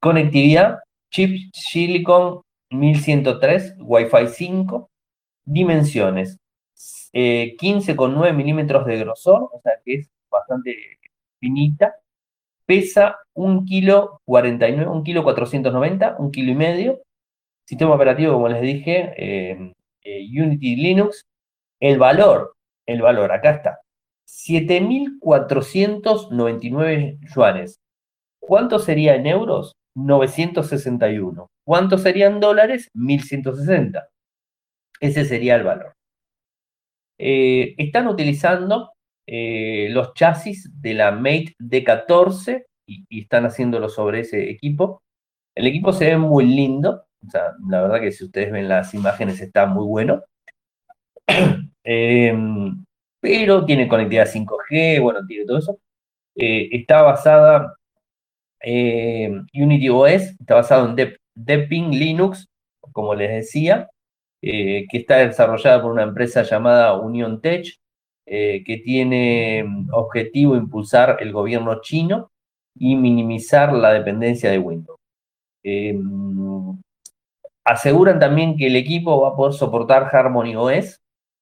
conectividad, 0.00 0.80
chip 1.12 1.50
Silicon 1.52 2.42
1103, 2.70 3.76
Wi-Fi 3.78 4.28
5, 4.28 4.90
dimensiones, 5.44 6.38
15,9 7.12 8.28
eh, 8.28 8.32
milímetros 8.32 8.86
de 8.86 8.98
grosor, 8.98 9.48
o 9.52 9.60
sea 9.62 9.72
que 9.84 9.94
es 9.94 10.08
bastante 10.30 10.76
finita, 11.38 11.94
pesa 12.66 13.18
un 13.34 13.64
kilo 13.64 14.20
49, 14.24 14.90
un 14.90 15.04
kilo 15.04 15.22
490, 15.22 16.16
un 16.18 16.30
kilo 16.30 16.52
y 16.52 16.54
medio. 16.54 17.00
Sistema 17.64 17.94
operativo, 17.94 18.34
como 18.34 18.48
les 18.48 18.60
dije, 18.60 19.14
eh, 19.16 19.72
eh, 20.02 20.26
Unity 20.30 20.76
Linux. 20.76 21.24
El 21.80 21.98
valor, 21.98 22.54
el 22.86 23.02
valor, 23.02 23.32
acá 23.32 23.50
está, 23.50 23.80
7.499 24.26 27.18
yuanes. 27.34 27.80
¿Cuánto 28.40 28.78
sería 28.78 29.14
en 29.16 29.26
euros? 29.26 29.74
961. 29.94 31.48
¿Cuánto 31.66 31.98
serían 31.98 32.38
dólares? 32.38 32.88
1.160. 32.94 34.06
Ese 35.00 35.24
sería 35.24 35.56
el 35.56 35.64
valor. 35.64 35.96
Eh, 37.18 37.74
están 37.76 38.06
utilizando 38.06 38.92
eh, 39.26 39.88
los 39.90 40.14
chasis 40.14 40.70
de 40.80 40.94
la 40.94 41.10
Mate 41.10 41.56
D14 41.58 42.66
y, 42.86 43.20
están 43.20 43.46
haciéndolo 43.46 43.88
sobre 43.88 44.20
ese 44.20 44.48
equipo. 44.48 45.02
El 45.56 45.66
equipo 45.66 45.92
se 45.92 46.06
ve 46.06 46.18
muy 46.18 46.46
lindo, 46.46 47.06
o 47.26 47.30
sea, 47.30 47.54
la 47.68 47.82
verdad 47.82 48.00
que 48.00 48.12
si 48.12 48.24
ustedes 48.24 48.52
ven 48.52 48.68
las 48.68 48.94
imágenes 48.94 49.40
está 49.40 49.66
muy 49.66 49.86
bueno. 49.86 50.22
Em, 51.88 52.84
pero 53.20 53.64
tiene 53.64 53.86
conectividad 53.86 54.26
5G, 54.26 55.00
bueno, 55.00 55.24
tiene 55.26 55.44
todo 55.44 55.58
eso. 55.58 55.78
Eh, 56.34 56.68
está 56.72 57.02
basada, 57.02 57.76
Unity 59.54 59.88
OS, 59.88 60.34
está 60.40 60.56
basado 60.56 60.88
en 60.88 60.96
Deepin 61.36 61.90
Linux, 61.90 62.48
como 62.92 63.14
les 63.14 63.30
decía, 63.30 63.88
eh, 64.42 64.86
que 64.90 64.98
está 64.98 65.18
desarrollada 65.18 65.82
por 65.82 65.92
una 65.92 66.02
empresa 66.02 66.42
llamada 66.42 66.98
Union 66.98 67.40
Tech, 67.40 67.66
que 68.28 68.82
tiene 68.84 69.62
mm, 69.64 69.90
objetivo 69.92 70.56
impulsar 70.56 71.18
el 71.20 71.32
gobierno 71.32 71.80
chino 71.80 72.32
y 72.74 72.96
minimizar 72.96 73.72
la 73.72 73.92
dependencia 73.92 74.50
de 74.50 74.58
Windows. 74.58 74.98
Mm, 75.64 76.80
aseguran 77.64 78.18
también 78.18 78.56
que 78.56 78.68
el 78.68 78.76
equipo 78.76 79.20
va 79.20 79.30
a 79.30 79.36
poder 79.36 79.54
soportar 79.54 80.08
Harmony 80.12 80.54
OS, 80.56 81.00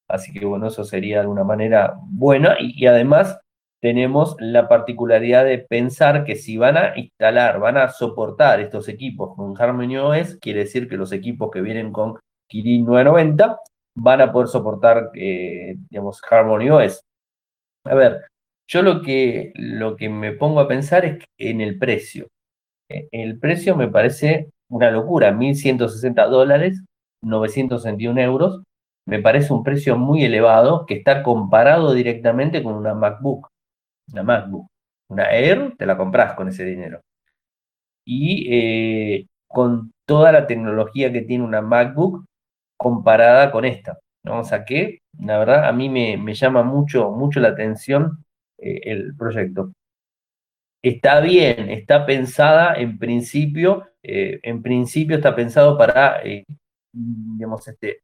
así 0.09 0.33
que 0.33 0.45
bueno, 0.45 0.69
eso 0.69 0.85
sería 0.85 1.17
de 1.17 1.21
alguna 1.23 1.45
manera 1.45 1.97
buena 2.03 2.57
y 2.61 2.87
además 2.87 3.39
tenemos 3.85 4.35
la 4.39 4.67
particularidad 4.67 5.45
de 5.45 5.59
pensar 5.59 6.25
que 6.25 6.37
si 6.37 6.57
van 6.57 6.79
a 6.79 6.97
instalar, 6.97 7.61
van 7.61 7.77
a 7.77 7.91
soportar 7.91 8.59
estos 8.61 8.89
equipos 8.89 9.37
con 9.37 9.61
Harmony 9.61 9.99
OS, 9.99 10.39
quiere 10.41 10.61
decir 10.61 10.89
que 10.89 10.97
los 10.97 11.13
equipos 11.13 11.51
que 11.51 11.61
vienen 11.61 11.93
con 11.93 12.19
Kirin 12.49 12.87
990 12.87 13.59
van 13.97 14.23
a 14.23 14.33
poder 14.33 14.49
soportar, 14.49 15.11
eh, 15.13 15.75
digamos, 15.91 16.23
Harmony 16.31 16.71
OS. 16.71 17.03
A 17.85 17.95
ver, 17.95 18.23
yo 18.67 18.81
lo 18.81 19.03
que, 19.03 19.53
lo 19.55 19.97
que 19.97 20.09
me 20.09 20.33
pongo 20.33 20.61
a 20.61 20.69
pensar 20.69 21.05
es 21.05 21.23
en 21.37 21.61
el 21.61 21.79
precio. 21.79 22.29
Eh, 22.89 23.09
el 23.13 23.39
precio 23.39 23.77
me 23.77 23.89
parece 23.89 24.49
una 24.71 24.91
locura, 24.91 25.31
1.160 25.31 26.27
dólares, 26.31 26.83
961 27.21 28.19
euros, 28.19 28.63
me 29.07 29.21
parece 29.21 29.53
un 29.53 29.63
precio 29.63 29.99
muy 29.99 30.25
elevado 30.25 30.87
que 30.87 30.95
está 30.95 31.23
comparado 31.23 31.93
directamente 31.93 32.63
con 32.63 32.77
una 32.77 32.95
MacBook 32.95 33.51
una 34.13 34.23
MacBook. 34.23 34.69
Una 35.09 35.31
Air, 35.31 35.75
te 35.79 35.87
la 35.87 35.97
compras 35.97 36.35
con 36.35 36.49
ese 36.49 36.65
dinero. 36.65 37.01
Y 38.07 38.47
eh, 38.51 39.27
con 39.49 39.93
toda 40.07 40.33
la 40.33 40.47
tecnología 40.47 41.13
que 41.13 41.23
tiene 41.23 41.45
una 41.45 41.63
MacBook 41.63 42.25
comparada 42.77 43.51
con 43.51 43.65
esta. 43.65 43.99
¿no? 44.25 44.41
O 44.41 44.45
sea 44.45 44.65
que, 44.65 45.01
la 45.19 45.39
verdad, 45.39 45.69
a 45.69 45.73
mí 45.73 45.89
me, 45.89 46.35
llama 46.35 46.63
mucho, 46.63 47.11
mucho 47.13 47.41
la 47.41 47.49
atención 47.49 48.25
eh, 48.59 48.81
el 48.85 49.15
proyecto. 49.17 49.73
Está 50.83 51.21
bien, 51.21 51.71
está 51.71 52.05
pensada 52.05 52.75
en 52.75 52.99
principio, 52.99 53.89
eh, 54.03 54.39
en 54.43 54.63
principio 54.63 55.17
está 55.17 55.35
pensado 55.35 55.79
para, 55.79 56.21
digamos, 56.93 57.67
este, 57.67 58.03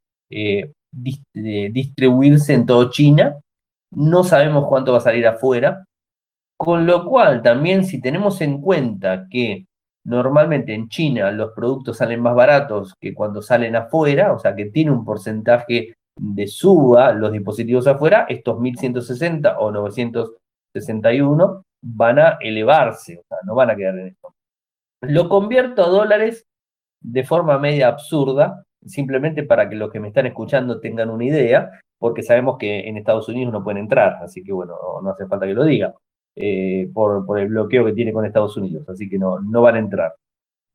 distribuirse 0.91 2.55
en 2.55 2.65
todo 2.65 2.91
China. 2.91 3.39
No 3.91 4.25
sabemos 4.25 4.67
cuánto 4.67 4.93
va 4.93 4.99
a 4.99 5.03
salir 5.03 5.27
afuera, 5.27 5.85
con 6.63 6.85
lo 6.85 7.07
cual, 7.07 7.41
también 7.41 7.87
si 7.87 8.03
tenemos 8.03 8.43
en 8.43 8.61
cuenta 8.61 9.27
que 9.31 9.65
normalmente 10.05 10.75
en 10.75 10.91
China 10.91 11.31
los 11.31 11.53
productos 11.53 11.97
salen 11.97 12.21
más 12.21 12.35
baratos 12.35 12.95
que 13.01 13.15
cuando 13.15 13.41
salen 13.41 13.77
afuera, 13.77 14.35
o 14.35 14.39
sea 14.39 14.55
que 14.55 14.67
tiene 14.67 14.91
un 14.91 15.03
porcentaje 15.03 15.95
de 16.19 16.47
suba 16.47 17.15
los 17.15 17.33
dispositivos 17.33 17.87
afuera, 17.87 18.27
estos 18.29 18.61
1160 18.61 19.59
o 19.59 19.71
961 19.71 21.63
van 21.81 22.19
a 22.19 22.37
elevarse, 22.43 23.21
o 23.21 23.23
sea, 23.27 23.39
no 23.47 23.55
van 23.55 23.71
a 23.71 23.77
quedar 23.77 23.99
en 23.99 24.09
esto. 24.09 24.35
Lo 25.01 25.31
convierto 25.31 25.83
a 25.83 25.89
dólares 25.89 26.45
de 27.01 27.25
forma 27.25 27.59
media 27.59 27.89
absurda, 27.89 28.65
simplemente 28.85 29.45
para 29.45 29.67
que 29.71 29.77
los 29.77 29.91
que 29.91 29.99
me 29.99 30.09
están 30.09 30.27
escuchando 30.27 30.79
tengan 30.79 31.09
una 31.09 31.25
idea, 31.25 31.71
porque 31.99 32.23
sabemos 32.23 32.59
que 32.59 32.81
en 32.81 32.99
Estados 32.99 33.31
Unidos 33.31 33.51
no 33.51 33.65
pueden 33.65 33.79
entrar, 33.79 34.23
así 34.23 34.43
que 34.43 34.53
bueno, 34.53 34.75
no 35.03 35.11
hace 35.11 35.27
falta 35.27 35.47
que 35.47 35.55
lo 35.55 35.65
diga. 35.65 35.95
Eh, 36.37 36.89
por, 36.95 37.39
el 37.39 37.49
bloqueo 37.49 37.85
que 37.85 37.93
tiene 37.93 38.13
con 38.13 38.25
Estados 38.25 38.57
Unidos, 38.57 38.89
así 38.89 39.09
que 39.09 39.19
no, 39.19 39.41
no 39.41 39.63
van 39.63 39.77
a 39.77 39.81
entrar. 39.81 40.15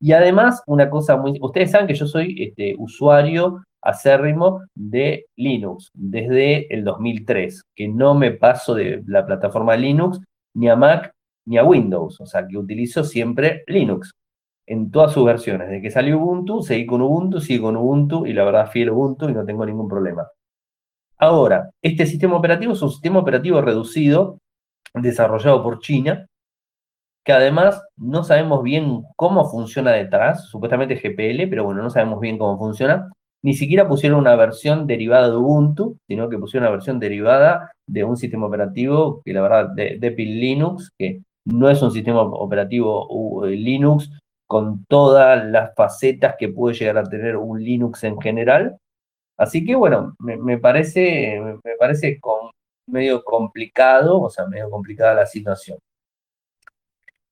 Y 0.00 0.12
además, 0.12 0.62
una 0.66 0.90
cosa 0.90 1.16
muy... 1.16 1.38
Ustedes 1.40 1.70
saben 1.70 1.86
que 1.86 1.94
yo 1.94 2.06
soy 2.06 2.42
este, 2.42 2.74
usuario 2.78 3.62
acérrimo 3.82 4.62
de 4.74 5.26
Linux 5.36 5.90
desde 5.94 6.72
el 6.74 6.84
2003, 6.84 7.62
que 7.74 7.88
no 7.88 8.14
me 8.14 8.32
paso 8.32 8.74
de 8.74 9.02
la 9.06 9.24
plataforma 9.24 9.76
Linux 9.76 10.20
ni 10.54 10.68
a 10.68 10.76
Mac 10.76 11.12
ni 11.46 11.58
a 11.58 11.64
Windows, 11.64 12.20
o 12.20 12.26
sea 12.26 12.46
que 12.46 12.58
utilizo 12.58 13.04
siempre 13.04 13.62
Linux 13.68 14.12
en 14.66 14.90
todas 14.90 15.12
sus 15.12 15.24
versiones. 15.24 15.68
Desde 15.68 15.82
que 15.82 15.90
salió 15.90 16.18
Ubuntu, 16.18 16.62
seguí 16.62 16.86
con 16.86 17.00
Ubuntu, 17.02 17.40
sigo 17.40 17.68
con 17.68 17.76
Ubuntu 17.76 18.26
y 18.26 18.32
la 18.32 18.44
verdad 18.44 18.70
fiel 18.70 18.90
Ubuntu 18.90 19.28
y 19.28 19.32
no 19.32 19.44
tengo 19.44 19.64
ningún 19.64 19.88
problema. 19.88 20.26
Ahora, 21.18 21.70
este 21.80 22.04
sistema 22.04 22.36
operativo 22.36 22.72
es 22.72 22.82
un 22.82 22.90
sistema 22.90 23.20
operativo 23.20 23.60
reducido 23.62 24.38
desarrollado 24.94 25.62
por 25.62 25.80
China, 25.80 26.26
que 27.24 27.32
además 27.32 27.82
no 27.96 28.22
sabemos 28.22 28.62
bien 28.62 29.02
cómo 29.16 29.50
funciona 29.50 29.92
detrás, 29.92 30.48
supuestamente 30.48 30.94
GPL, 30.94 31.48
pero 31.48 31.64
bueno, 31.64 31.82
no 31.82 31.90
sabemos 31.90 32.20
bien 32.20 32.38
cómo 32.38 32.56
funciona. 32.58 33.10
Ni 33.42 33.54
siquiera 33.54 33.88
pusieron 33.88 34.20
una 34.20 34.36
versión 34.36 34.86
derivada 34.86 35.28
de 35.28 35.36
Ubuntu, 35.36 35.98
sino 36.08 36.28
que 36.28 36.38
pusieron 36.38 36.68
una 36.68 36.76
versión 36.76 36.98
derivada 37.00 37.72
de 37.86 38.04
un 38.04 38.16
sistema 38.16 38.46
operativo 38.46 39.22
que 39.24 39.32
la 39.32 39.42
verdad, 39.42 39.70
de, 39.74 39.98
de 39.98 40.10
Linux, 40.10 40.90
que 40.96 41.22
no 41.44 41.68
es 41.70 41.82
un 41.82 41.90
sistema 41.90 42.22
operativo 42.22 43.44
Linux 43.46 44.10
con 44.46 44.84
todas 44.86 45.44
las 45.46 45.74
facetas 45.74 46.36
que 46.38 46.48
puede 46.48 46.76
llegar 46.76 46.98
a 46.98 47.04
tener 47.04 47.36
un 47.36 47.62
Linux 47.62 48.04
en 48.04 48.20
general. 48.20 48.78
Así 49.36 49.64
que 49.64 49.74
bueno, 49.74 50.14
me, 50.18 50.58
parece, 50.58 51.40
me 51.40 51.76
parece 51.78 52.18
con, 52.20 52.50
medio 52.86 53.24
complicado, 53.24 54.20
o 54.20 54.30
sea, 54.30 54.46
medio 54.46 54.70
complicada 54.70 55.14
la 55.14 55.26
situación. 55.26 55.78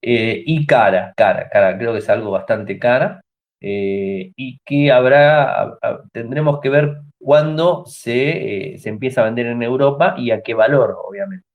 Eh, 0.03 0.43
y 0.47 0.67
cara, 0.67 1.14
cara, 1.17 1.49
cara, 1.49 1.79
creo 1.79 1.93
que 1.93 2.01
es 2.01 2.09
algo 2.11 2.31
bastante 2.31 2.79
cara 2.79 3.23
eh, 3.61 4.33
y 4.37 4.59
que 4.64 4.93
habrá, 4.93 5.79
tendremos 6.12 6.61
que 6.61 6.69
ver 6.69 7.01
cuándo 7.19 7.85
se, 7.87 8.75
eh, 8.75 8.79
se 8.79 8.90
empieza 8.90 9.23
a 9.23 9.25
vender 9.25 9.47
en 9.47 9.62
Europa 9.62 10.14
y 10.19 10.31
a 10.31 10.43
qué 10.43 10.53
valor, 10.55 10.97
obviamente. 11.07 11.47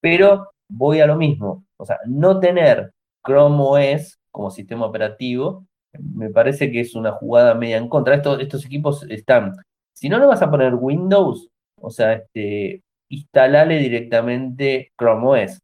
Pero 0.00 0.50
voy 0.68 1.00
a 1.00 1.06
lo 1.06 1.16
mismo, 1.16 1.64
o 1.76 1.84
sea, 1.84 1.98
no 2.06 2.38
tener 2.40 2.92
Chrome 3.26 3.56
OS 3.60 4.18
como 4.30 4.50
sistema 4.50 4.86
operativo 4.86 5.66
me 5.98 6.30
parece 6.30 6.70
que 6.70 6.80
es 6.80 6.94
una 6.94 7.12
jugada 7.12 7.54
media 7.54 7.76
en 7.76 7.88
contra. 7.88 8.14
Estos, 8.16 8.40
estos 8.40 8.64
equipos 8.64 9.04
están, 9.08 9.54
si 9.92 10.08
no 10.08 10.18
le 10.18 10.26
vas 10.26 10.42
a 10.42 10.50
poner 10.50 10.74
Windows, 10.74 11.48
o 11.80 11.90
sea, 11.90 12.14
este, 12.14 12.82
instalale 13.08 13.78
directamente 13.78 14.92
Chrome 14.98 15.44
OS. 15.44 15.60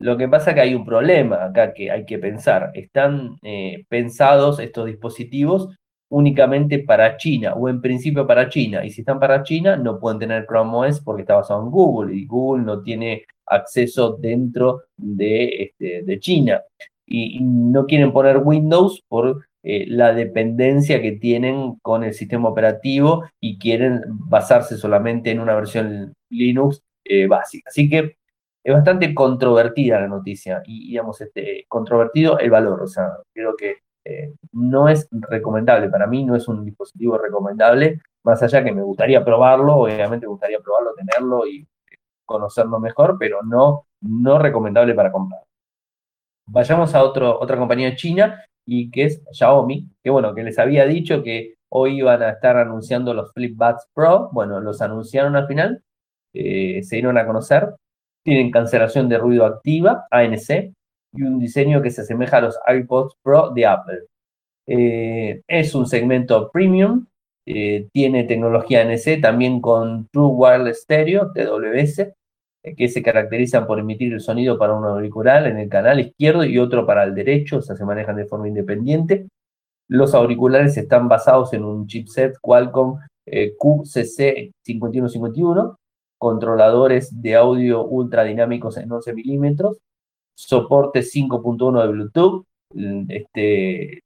Lo 0.00 0.16
que 0.16 0.28
pasa 0.28 0.50
es 0.50 0.54
que 0.54 0.60
hay 0.60 0.74
un 0.74 0.84
problema 0.84 1.44
acá 1.44 1.74
que 1.74 1.90
hay 1.90 2.04
que 2.04 2.18
pensar. 2.18 2.70
Están 2.74 3.36
eh, 3.42 3.84
pensados 3.88 4.60
estos 4.60 4.86
dispositivos 4.86 5.68
únicamente 6.10 6.78
para 6.80 7.16
China 7.16 7.54
o 7.54 7.68
en 7.68 7.80
principio 7.80 8.26
para 8.26 8.48
China. 8.48 8.84
Y 8.84 8.90
si 8.90 9.02
están 9.02 9.18
para 9.18 9.42
China, 9.42 9.76
no 9.76 9.98
pueden 9.98 10.18
tener 10.18 10.46
Chrome 10.46 10.88
OS 10.88 11.00
porque 11.00 11.22
está 11.22 11.34
basado 11.34 11.62
en 11.62 11.70
Google 11.70 12.14
y 12.14 12.26
Google 12.26 12.64
no 12.64 12.82
tiene 12.82 13.24
acceso 13.46 14.16
dentro 14.16 14.82
de, 14.96 15.62
este, 15.64 16.02
de 16.02 16.20
China. 16.20 16.62
Y, 17.06 17.40
no 17.40 17.86
quieren 17.86 18.12
poner 18.12 18.38
Windows 18.38 19.02
por 19.08 19.46
eh, 19.70 19.84
la 19.86 20.14
dependencia 20.14 21.02
que 21.02 21.12
tienen 21.12 21.76
con 21.82 22.02
el 22.02 22.14
sistema 22.14 22.48
operativo 22.48 23.24
y 23.38 23.58
quieren 23.58 24.00
basarse 24.06 24.78
solamente 24.78 25.30
en 25.30 25.40
una 25.40 25.54
versión 25.54 26.14
Linux 26.30 26.82
eh, 27.04 27.26
básica. 27.26 27.68
Así 27.68 27.86
que 27.90 28.16
es 28.64 28.74
bastante 28.74 29.14
controvertida 29.14 30.00
la 30.00 30.08
noticia 30.08 30.62
y, 30.64 30.88
digamos, 30.88 31.20
este, 31.20 31.66
controvertido 31.68 32.38
el 32.38 32.48
valor. 32.48 32.82
O 32.82 32.86
sea, 32.86 33.10
creo 33.34 33.54
que 33.56 33.82
eh, 34.06 34.32
no 34.52 34.88
es 34.88 35.06
recomendable, 35.10 35.90
para 35.90 36.06
mí 36.06 36.24
no 36.24 36.34
es 36.34 36.48
un 36.48 36.64
dispositivo 36.64 37.18
recomendable, 37.18 38.00
más 38.24 38.42
allá 38.42 38.64
que 38.64 38.72
me 38.72 38.80
gustaría 38.80 39.22
probarlo, 39.22 39.76
obviamente 39.76 40.24
me 40.24 40.30
gustaría 40.30 40.60
probarlo, 40.60 40.94
tenerlo 40.94 41.46
y 41.46 41.68
conocerlo 42.24 42.80
mejor, 42.80 43.18
pero 43.18 43.42
no, 43.42 43.84
no 44.00 44.38
recomendable 44.38 44.94
para 44.94 45.12
comprar. 45.12 45.42
Vayamos 46.46 46.94
a 46.94 47.02
otro, 47.02 47.38
otra 47.38 47.58
compañía 47.58 47.94
china 47.94 48.42
y 48.70 48.90
que 48.90 49.04
es 49.04 49.22
Xiaomi, 49.32 49.88
que 50.04 50.10
bueno, 50.10 50.34
que 50.34 50.42
les 50.42 50.58
había 50.58 50.84
dicho 50.84 51.22
que 51.22 51.54
hoy 51.70 51.98
iban 52.00 52.22
a 52.22 52.30
estar 52.32 52.58
anunciando 52.58 53.14
los 53.14 53.32
FlipBuds 53.32 53.88
Pro, 53.94 54.28
bueno, 54.30 54.60
los 54.60 54.82
anunciaron 54.82 55.36
al 55.36 55.46
final, 55.46 55.82
eh, 56.34 56.82
se 56.82 56.96
dieron 56.96 57.16
a 57.16 57.26
conocer, 57.26 57.74
tienen 58.22 58.50
cancelación 58.50 59.08
de 59.08 59.16
ruido 59.16 59.46
activa, 59.46 60.06
ANC, 60.10 60.70
y 61.14 61.22
un 61.22 61.38
diseño 61.38 61.80
que 61.80 61.90
se 61.90 62.02
asemeja 62.02 62.36
a 62.36 62.40
los 62.42 62.58
iPods 62.68 63.14
Pro 63.22 63.50
de 63.54 63.64
Apple. 63.64 64.00
Eh, 64.66 65.40
es 65.48 65.74
un 65.74 65.86
segmento 65.86 66.50
premium, 66.50 67.06
eh, 67.46 67.88
tiene 67.90 68.24
tecnología 68.24 68.82
ANC 68.82 69.18
también 69.22 69.62
con 69.62 70.08
True 70.12 70.34
Wireless 70.34 70.82
Stereo, 70.82 71.32
TWS, 71.32 72.12
que 72.76 72.88
se 72.88 73.02
caracterizan 73.02 73.66
por 73.66 73.78
emitir 73.78 74.12
el 74.12 74.20
sonido 74.20 74.58
para 74.58 74.74
un 74.74 74.84
auricular 74.84 75.46
en 75.46 75.58
el 75.58 75.68
canal 75.68 76.00
izquierdo 76.00 76.42
y 76.44 76.58
otro 76.58 76.84
para 76.86 77.04
el 77.04 77.14
derecho, 77.14 77.58
o 77.58 77.62
sea, 77.62 77.76
se 77.76 77.84
manejan 77.84 78.16
de 78.16 78.26
forma 78.26 78.48
independiente. 78.48 79.28
Los 79.88 80.14
auriculares 80.14 80.76
están 80.76 81.08
basados 81.08 81.52
en 81.54 81.64
un 81.64 81.86
chipset 81.86 82.36
Qualcomm 82.40 82.98
QCC5151 83.26 85.76
controladores 86.18 87.22
de 87.22 87.36
audio 87.36 87.86
ultra 87.86 88.24
dinámicos 88.24 88.76
en 88.76 88.90
11 88.90 89.14
milímetros, 89.14 89.78
soporte 90.36 91.00
5.1 91.00 91.82
de 91.82 91.88
Bluetooth, 91.88 92.44
este, 93.08 94.02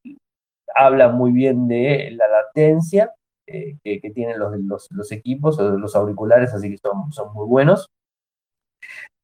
habla 0.74 1.08
muy 1.08 1.32
bien 1.32 1.66
de 1.66 2.10
la 2.12 2.28
latencia 2.28 3.10
eh, 3.46 3.76
que, 3.82 4.10
tienen 4.10 4.38
los, 4.38 4.88
los, 4.90 5.10
equipos, 5.10 5.58
los 5.58 5.96
auriculares, 5.96 6.54
así 6.54 6.70
que 6.70 6.78
son, 6.78 7.12
son 7.12 7.32
muy 7.32 7.46
buenos. 7.46 7.90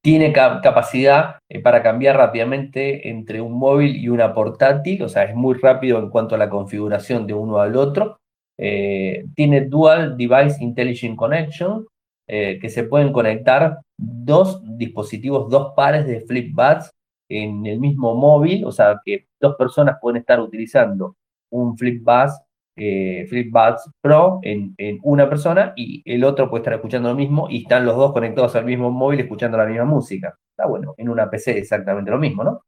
Tiene 0.01 0.31
capacidad 0.31 1.39
eh, 1.49 1.59
para 1.59 1.83
cambiar 1.83 2.17
rápidamente 2.17 3.09
entre 3.09 3.41
un 3.41 3.53
móvil 3.53 3.97
y 3.97 4.07
una 4.09 4.33
portátil, 4.33 5.03
o 5.03 5.09
sea, 5.09 5.23
es 5.23 5.35
muy 5.35 5.57
rápido 5.57 5.99
en 5.99 6.09
cuanto 6.09 6.35
a 6.35 6.37
la 6.37 6.49
configuración 6.49 7.27
de 7.27 7.33
uno 7.33 7.59
al 7.59 7.75
otro. 7.75 8.19
Eh, 8.57 9.25
tiene 9.35 9.61
Dual 9.61 10.17
Device 10.17 10.63
Intelligent 10.63 11.17
Connection, 11.17 11.85
que 12.27 12.69
se 12.69 12.83
pueden 12.83 13.11
conectar 13.11 13.79
dos 13.97 14.61
dispositivos, 14.77 15.49
dos 15.49 15.73
pares 15.75 16.05
de 16.05 16.21
flip 16.21 16.53
buds 16.53 16.91
en 17.27 17.65
el 17.65 17.79
mismo 17.79 18.13
móvil, 18.13 18.65
o 18.65 18.71
sea, 18.71 19.01
que 19.03 19.25
dos 19.39 19.55
personas 19.55 19.97
pueden 19.99 20.17
estar 20.21 20.39
utilizando 20.39 21.15
un 21.51 21.77
FlipBuds 21.77 22.39
eh, 22.79 23.25
FlipBuds 23.27 23.91
Pro 24.01 24.39
en, 24.41 24.75
una 25.03 25.29
persona 25.29 25.73
y 25.75 26.01
el 26.05 26.23
otro 26.23 26.49
puede 26.49 26.61
estar 26.61 26.73
escuchando 26.73 27.09
lo 27.09 27.15
mismo 27.15 27.47
y 27.49 27.63
están 27.63 27.85
los 27.85 27.95
dos 27.97 28.13
conectados 28.13 28.55
al 28.55 28.65
mismo 28.65 28.89
móvil 28.89 29.19
escuchando 29.19 29.57
la 29.57 29.65
misma 29.65 29.85
música. 29.85 30.37
Está 30.51 30.67
bueno, 30.67 30.95
en 30.97 31.09
una 31.09 31.29
PC 31.29 31.57
exactamente 31.57 32.11
lo 32.11 32.17
mismo, 32.17 32.43
¿no? 32.43 32.63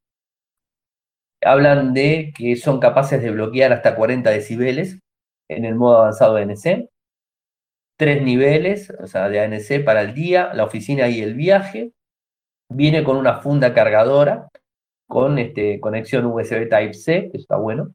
Hablan 1.44 1.94
de 1.94 2.34
que 2.38 2.56
son 2.56 2.80
capaces 2.80 3.22
de 3.22 3.32
bloquear 3.32 3.74
hasta 3.74 3.96
40 3.96 4.30
decibeles 4.30 5.00
en 5.50 5.66
el 5.66 5.76
modo 5.76 5.98
avanzado 5.98 6.36
de 6.36 6.44
ANC, 6.44 6.90
tres 7.98 8.22
niveles, 8.22 8.92
o 9.00 9.08
sea, 9.08 9.30
de 9.30 9.40
ANC 9.40 9.84
para 9.84 10.02
el 10.02 10.14
día, 10.14 10.54
la 10.54 10.66
oficina 10.66 11.08
y 11.08 11.22
el 11.22 11.36
viaje. 11.36 11.94
Viene 12.70 13.04
con 13.04 13.18
una 13.18 13.38
funda 13.42 13.74
cargadora 13.74 14.50
con 15.08 15.40
este, 15.40 15.80
conexión 15.80 16.26
USB 16.26 16.70
Type-C, 16.70 17.30
que 17.32 17.38
está 17.38 17.58
bueno 17.58 17.94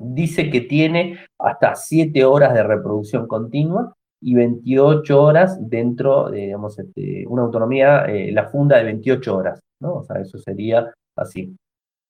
dice 0.00 0.50
que 0.50 0.62
tiene 0.62 1.18
hasta 1.38 1.74
7 1.74 2.24
horas 2.24 2.54
de 2.54 2.62
reproducción 2.62 3.26
continua 3.26 3.94
y 4.20 4.34
28 4.34 5.22
horas 5.22 5.58
dentro 5.60 6.30
de, 6.30 6.56
este, 6.78 7.26
una 7.26 7.42
autonomía, 7.42 8.06
eh, 8.06 8.32
la 8.32 8.48
funda 8.48 8.78
de 8.78 8.84
28 8.84 9.36
horas, 9.36 9.60
¿no? 9.80 9.96
O 9.96 10.04
sea, 10.04 10.20
eso 10.20 10.38
sería 10.38 10.92
así. 11.16 11.54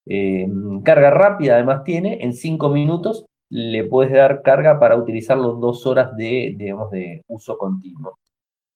Eh, 0.06 0.48
carga 0.84 1.10
rápida 1.10 1.54
además 1.54 1.84
tiene, 1.84 2.18
en 2.22 2.32
5 2.32 2.68
minutos 2.70 3.26
le 3.50 3.84
puedes 3.84 4.12
dar 4.12 4.42
carga 4.42 4.78
para 4.78 4.96
utilizarlo 4.96 5.54
dos 5.54 5.84
horas 5.86 6.16
de, 6.16 6.54
digamos, 6.56 6.90
de 6.90 7.22
uso 7.28 7.58
continuo. 7.58 8.18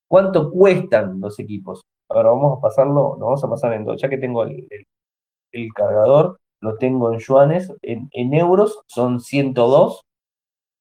¿Cuánto 0.09 0.50
cuestan 0.50 1.20
los 1.20 1.38
equipos? 1.38 1.83
Ahora 2.09 2.31
vamos 2.31 2.59
a 2.59 2.61
pasarlo, 2.61 3.16
lo 3.18 3.27
vamos 3.27 3.44
a 3.44 3.48
pasar 3.48 3.72
en 3.74 3.85
dos, 3.85 4.00
ya 4.00 4.09
que 4.09 4.18
tengo 4.18 4.44
el 4.44 5.72
cargador, 5.74 6.38
lo 6.60 6.76
tengo 6.76 7.12
en 7.12 7.18
yuanes, 7.18 7.72
en, 7.82 8.34
euros 8.34 8.82
son 8.86 9.20
102 9.20 10.02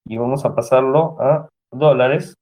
y 0.05 0.17
vamos 0.17 0.45
a 0.45 0.55
pasarlo 0.55 1.17
a 1.19 1.49
dólares, 1.71 2.35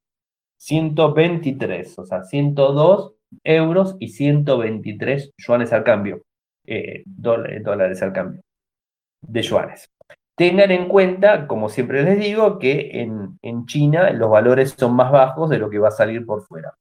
123, 0.58 2.00
o 2.00 2.06
sea, 2.06 2.24
102 2.24 3.14
euros 3.44 3.96
y 4.00 4.10
123 4.10 5.32
yuanes 5.38 5.74
al 5.74 5.84
cambio, 5.84 6.22
eh, 6.66 7.04
dólares 7.06 8.02
al 8.04 8.14
cambio 8.14 8.42
de 9.22 9.42
yuanes. 9.42 9.90
Tengan 10.36 10.72
en 10.72 10.88
cuenta, 10.88 11.48
como 11.48 11.70
siempre 11.70 12.04
les 12.04 12.20
digo, 12.20 12.58
que 12.58 13.02
en, 13.02 13.38
en, 13.42 13.66
China 13.66 14.12
los 14.12 14.30
valores 14.30 14.76
son 14.78 14.96
más 14.96 15.12
bajos 15.12 15.50
de 15.50 15.60
lo 15.60 15.70
que 15.70 15.80
va 15.80 15.90
a 15.90 15.92
salir 15.92 16.26
por 16.26 16.44
fuera. 16.44 16.74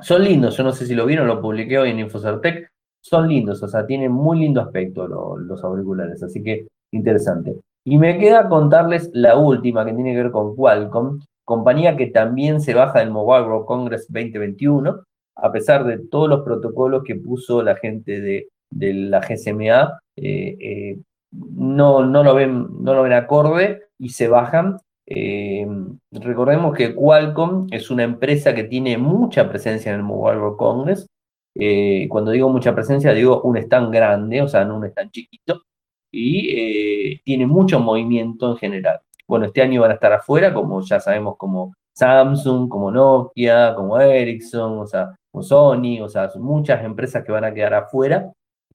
Son 0.00 0.22
lindos, 0.22 0.56
yo 0.56 0.64
no 0.64 0.72
sé 0.72 0.86
si 0.86 0.94
lo 0.94 1.06
vieron, 1.06 1.26
lo 1.26 1.40
publiqué 1.40 1.78
hoy 1.78 1.90
en 1.90 2.00
Infocertec, 2.00 2.72
son 3.02 3.28
lindos, 3.28 3.62
o 3.62 3.68
sea, 3.68 3.84
tienen 3.84 4.12
muy 4.12 4.38
lindo 4.38 4.60
aspecto 4.60 5.06
los 5.06 5.62
auriculares, 5.64 6.22
así 6.22 6.42
que 6.42 6.66
interesante. 6.92 7.56
Y 7.84 7.98
me 7.98 8.18
queda 8.18 8.48
contarles 8.48 9.10
la 9.12 9.36
última 9.36 9.84
que 9.84 9.92
tiene 9.92 10.12
que 10.12 10.22
ver 10.22 10.30
con 10.30 10.54
Qualcomm, 10.54 11.20
compañía 11.44 11.96
que 11.96 12.06
también 12.06 12.60
se 12.60 12.74
baja 12.74 13.00
del 13.00 13.10
Mobile 13.10 13.48
World 13.48 13.66
Congress 13.66 14.06
2021, 14.08 15.02
a 15.34 15.52
pesar 15.52 15.84
de 15.84 15.98
todos 15.98 16.28
los 16.28 16.42
protocolos 16.42 17.02
que 17.02 17.16
puso 17.16 17.62
la 17.62 17.74
gente 17.76 18.20
de, 18.20 18.48
la 18.70 19.20
GSMA, 19.20 19.98
eh, 20.16 20.56
eh, 20.60 20.98
no, 21.32 22.06
no, 22.06 22.22
lo 22.22 22.34
ven, 22.34 22.68
no 22.82 22.94
lo 22.94 23.02
ven 23.02 23.12
acorde 23.12 23.82
y 23.98 24.10
se 24.10 24.28
bajan. 24.28 24.78
Eh, 25.06 25.66
recordemos 26.12 26.74
que 26.76 26.94
Qualcomm 26.94 27.66
es 27.72 27.90
una 27.90 28.04
empresa 28.04 28.54
que 28.54 28.64
tiene 28.64 28.96
mucha 28.96 29.48
presencia 29.48 29.90
en 29.90 29.98
el 29.98 30.04
Mobile 30.04 30.38
World 30.38 30.56
Congress, 30.56 31.06
eh, 31.54 32.06
cuando 32.08 32.30
digo 32.30 32.48
mucha 32.48 32.74
presencia, 32.74 33.12
digo 33.12 33.42
un 33.42 33.56
stand 33.58 33.92
grande, 33.92 34.42
o 34.42 34.48
sea, 34.48 34.64
no 34.64 34.76
un 34.76 34.84
stand 34.86 35.10
chiquito, 35.10 35.62
y 36.10 37.14
eh, 37.14 37.20
tiene 37.24 37.46
mucho 37.46 37.80
movimiento 37.80 38.50
en 38.50 38.56
general. 38.56 39.00
Bueno, 39.26 39.46
este 39.46 39.62
año 39.62 39.80
van 39.80 39.92
a 39.92 39.94
estar 39.94 40.12
afuera, 40.12 40.52
como 40.52 40.82
ya 40.82 41.00
sabemos, 41.00 41.36
como 41.36 41.74
Samsung, 41.94 42.68
como 42.68 42.90
Nokia, 42.90 43.74
como 43.74 43.98
Ericsson, 44.00 44.78
o 44.78 44.86
sea, 44.86 45.14
como 45.30 45.42
Sony, 45.42 46.00
o 46.02 46.08
sea, 46.08 46.30
muchas 46.36 46.84
empresas 46.84 47.24
que 47.24 47.32
van 47.32 47.44
a 47.44 47.54
quedar 47.54 47.74
afuera 47.74 48.32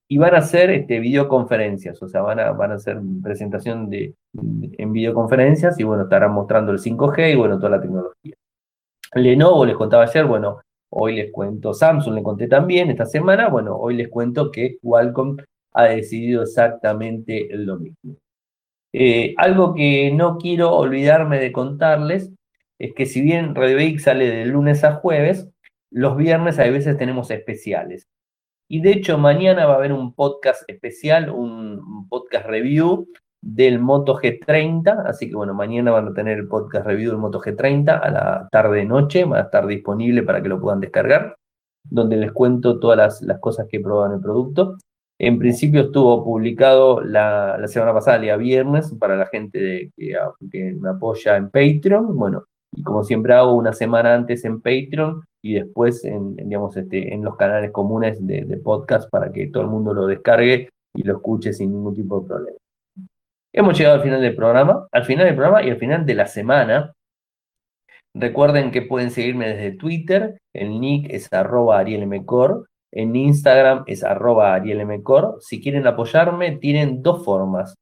y 0.08 0.18
van 0.18 0.36
a 0.36 0.40
hacer 0.40 0.70
este, 0.72 1.00
videoconferencias, 1.00 2.02
o 2.02 2.08
sea, 2.08 2.22
van 2.22 2.40
a, 2.40 2.52
van 2.52 2.72
a 2.72 2.76
hacer 2.76 3.00
presentación 3.22 3.90
de, 3.90 4.16
en 4.34 4.94
videoconferencias 4.94 5.80
y 5.80 5.84
bueno, 5.84 6.04
estarán 6.04 6.32
mostrando 6.32 6.72
el 6.72 6.80
5G 6.80 7.34
y 7.34 7.36
bueno, 7.36 7.58
toda 7.58 7.72
la 7.72 7.82
tecnología. 7.82 8.36
Lenovo, 9.14 9.66
les 9.66 9.76
contaba 9.76 10.04
ayer, 10.04 10.26
bueno, 10.26 10.60
Hoy 10.90 11.16
les 11.16 11.32
cuento, 11.32 11.74
Samsung 11.74 12.16
le 12.16 12.24
conté 12.24 12.48
también 12.48 12.90
esta 12.90 13.06
semana, 13.06 13.50
bueno, 13.50 13.76
hoy 13.76 13.96
les 13.96 14.08
cuento 14.08 14.52
que 14.52 14.78
Qualcomm 14.82 15.38
ha 15.74 15.84
decidido 15.84 16.44
exactamente 16.44 17.50
lo 17.52 17.78
mismo. 17.78 18.16
Eh, 18.94 19.36
algo 19.38 19.76
que 19.76 20.12
no 20.12 20.38
quiero 20.38 20.74
olvidarme 20.76 21.40
de 21.40 21.52
contarles 21.52 22.32
es 22.80 22.94
que 22.94 23.06
si 23.06 23.22
bien 23.22 23.54
Radio 23.54 23.78
sale 24.00 24.30
de 24.30 24.46
lunes 24.46 24.84
a 24.84 24.94
jueves, 24.96 25.50
los 25.92 26.16
viernes 26.18 26.58
a 26.60 26.64
veces 26.64 26.98
tenemos 26.98 27.32
especiales. 27.32 28.08
Y 28.70 28.82
de 28.82 28.92
hecho 28.92 29.18
mañana 29.18 29.66
va 29.66 29.74
a 29.74 29.78
haber 29.78 29.94
un 29.94 30.14
podcast 30.14 30.64
especial, 30.70 31.30
un 31.30 32.08
podcast 32.10 32.48
review 32.48 33.08
del 33.48 33.80
Moto 33.80 34.18
G30, 34.18 35.06
así 35.06 35.30
que 35.30 35.36
bueno, 35.36 35.54
mañana 35.54 35.92
van 35.92 36.10
a 36.10 36.14
tener 36.14 36.38
el 36.38 36.50
podcast 36.50 36.86
review 36.86 37.12
del 37.12 37.20
Moto 37.20 37.40
G30 37.40 38.02
a 38.04 38.10
la 38.12 38.50
tarde-noche, 38.52 39.24
va 39.24 39.38
a 39.38 39.44
estar 39.44 39.66
disponible 39.66 40.24
para 40.24 40.42
que 40.44 40.50
lo 40.50 40.60
puedan 40.60 40.82
descargar, 40.82 41.38
donde 41.90 42.18
les 42.18 42.34
cuento 42.34 42.78
todas 42.78 43.22
las, 43.22 43.40
cosas 43.40 43.68
que 43.70 43.78
en 43.78 44.12
el 44.12 44.20
producto. 44.20 44.78
En 45.18 45.40
principio 45.40 45.84
estuvo 45.84 46.26
publicado 46.26 47.00
la, 47.00 47.58
semana 47.68 47.94
pasada, 47.94 48.18
el 48.18 48.24
día 48.24 48.36
viernes, 48.36 48.94
para 49.00 49.16
la 49.16 49.28
gente 49.28 49.92
que, 49.96 50.76
me 50.78 50.90
apoya 50.90 51.38
en 51.38 51.50
Patreon. 51.50 52.18
Bueno, 52.18 52.44
y 52.74 52.84
como 52.84 53.06
siempre 53.06 53.34
hago 53.34 53.56
una 53.56 53.72
semana 53.72 54.14
antes 54.14 54.44
en 54.44 54.60
Patreon 54.60 55.24
y 55.42 55.54
después 55.54 56.04
en, 56.04 56.36
digamos, 56.36 56.76
este, 56.76 57.14
en 57.14 57.24
los 57.24 57.38
canales 57.38 57.72
comunes 57.72 58.18
de, 58.28 58.44
de 58.44 58.58
podcast 58.58 59.10
para 59.10 59.32
que 59.32 59.48
todo 59.48 59.64
el 59.64 59.70
mundo 59.70 59.94
lo 59.94 60.06
descargue 60.06 60.68
y 60.94 61.04
lo 61.04 61.16
escuche 61.16 61.54
sin 61.54 61.72
ningún 61.72 61.96
tipo 61.96 62.20
de 62.20 62.28
problema. 62.28 62.58
Hemos 63.58 63.76
llegado 63.76 63.96
al 63.96 64.04
final 64.04 64.22
del 64.22 64.36
programa, 64.36 64.88
al 64.92 65.04
final 65.04 65.26
del 65.26 65.34
programa 65.34 65.64
y 65.64 65.72
al 65.72 65.78
final 65.78 66.06
de 66.06 66.14
la 66.14 66.28
semana. 66.28 66.94
Recuerden 68.14 68.70
que 68.70 68.84
pueden 68.84 69.10
seguirme 69.10 69.48
desde 69.48 69.76
Twitter, 69.76 70.38
el 70.54 70.80
nick 70.80 71.12
es 71.12 71.28
arroba 71.34 71.80
arielmcor, 71.80 72.68
en 72.92 73.16
Instagram 73.16 73.84
es 73.88 74.04
arroba 74.04 74.54
arielmcor. 74.54 75.40
Si 75.40 75.60
quieren 75.60 75.88
apoyarme, 75.88 76.58
tienen 76.58 77.02
dos 77.02 77.26
formas. 77.26 77.74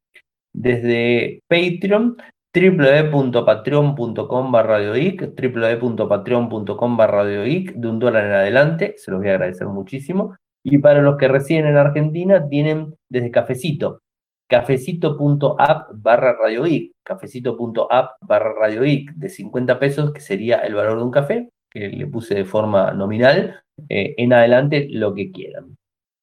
Desde 0.54 1.42
Patreon, 1.50 2.16
www.patreon.com 2.54 4.52
barra 4.54 4.80
www.patreon.com 4.80 6.98
barra 6.98 7.26
de 7.26 7.74
un 7.84 8.00
dólar 8.00 8.28
en 8.28 8.32
adelante, 8.32 8.94
se 8.96 9.12
los 9.12 9.20
voy 9.20 9.28
a 9.28 9.34
agradecer 9.34 9.68
muchísimo. 9.68 10.38
Y 10.64 10.78
para 10.78 11.02
los 11.02 11.18
que 11.18 11.28
residen 11.28 11.66
en 11.66 11.76
Argentina, 11.76 12.48
tienen 12.48 12.96
desde 13.10 13.30
Cafecito, 13.30 14.00
cafecito.app 14.48 15.90
barra 15.94 16.34
Radio 16.34 16.64
cafecito.app 17.04 18.18
barra 18.22 18.54
Radio 18.54 18.82
de 19.16 19.30
50 19.30 19.80
pesos, 19.80 20.12
que 20.12 20.20
sería 20.20 20.60
el 20.60 20.76
valor 20.76 20.98
de 20.98 21.04
un 21.04 21.12
café, 21.12 21.50
que 21.72 21.90
le 21.90 22.08
puse 22.08 22.36
de 22.36 22.46
forma 22.46 22.92
nominal, 22.92 23.62
eh, 23.90 24.16
en 24.18 24.34
adelante 24.34 24.88
lo 24.90 25.14
que 25.14 25.32
quieran. 25.32 25.76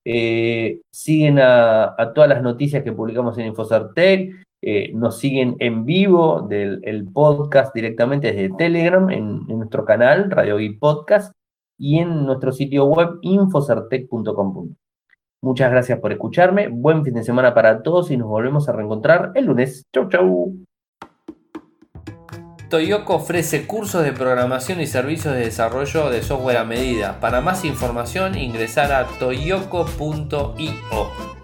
Eh, 0.04 0.80
siguen 0.90 1.38
a, 1.38 1.94
todas 2.14 2.28
las 2.28 2.42
noticias 2.42 2.82
que 2.82 2.92
publicamos 2.92 3.38
en 3.38 3.46
Infosartec, 3.46 4.44
eh, 4.64 4.92
nos 4.94 5.18
siguen 5.18 5.56
en 5.58 5.84
vivo 5.84 6.42
del 6.42 6.80
el 6.84 7.04
podcast 7.10 7.74
directamente 7.74 8.32
desde 8.32 8.54
Telegram, 8.56 9.10
en, 9.10 9.46
nuestro 9.46 9.84
canal 9.84 10.30
Radio 10.30 10.56
Podcast, 10.78 11.32
y 11.78 11.98
en 11.98 12.24
nuestro 12.26 12.52
sitio 12.52 12.84
web 12.84 13.18
infosartec.com. 13.22 14.74
Muchas 15.42 15.72
gracias 15.72 15.98
por 15.98 16.12
escucharme. 16.12 16.68
Buen 16.68 17.04
fin 17.04 17.14
de 17.14 17.24
semana 17.24 17.52
para 17.52 17.82
todos 17.82 18.12
y 18.12 18.16
nos 18.16 18.28
volvemos 18.28 18.68
a 18.68 18.72
reencontrar 18.72 19.32
el 19.34 19.46
lunes. 19.46 19.86
Chau, 19.92 20.08
chau. 20.08 20.54
Toyoko 22.70 23.16
ofrece 23.16 23.66
cursos 23.66 24.04
de 24.04 24.12
programación 24.12 24.80
y 24.80 24.86
servicios 24.86 25.34
de 25.34 25.40
desarrollo 25.40 26.10
de 26.10 26.22
software 26.22 26.58
a 26.58 26.64
medida. 26.64 27.18
Para 27.20 27.40
más 27.40 27.64
información 27.64 28.38
ingresar 28.38 28.92
a 28.92 29.04
toyoko.io. 29.18 29.82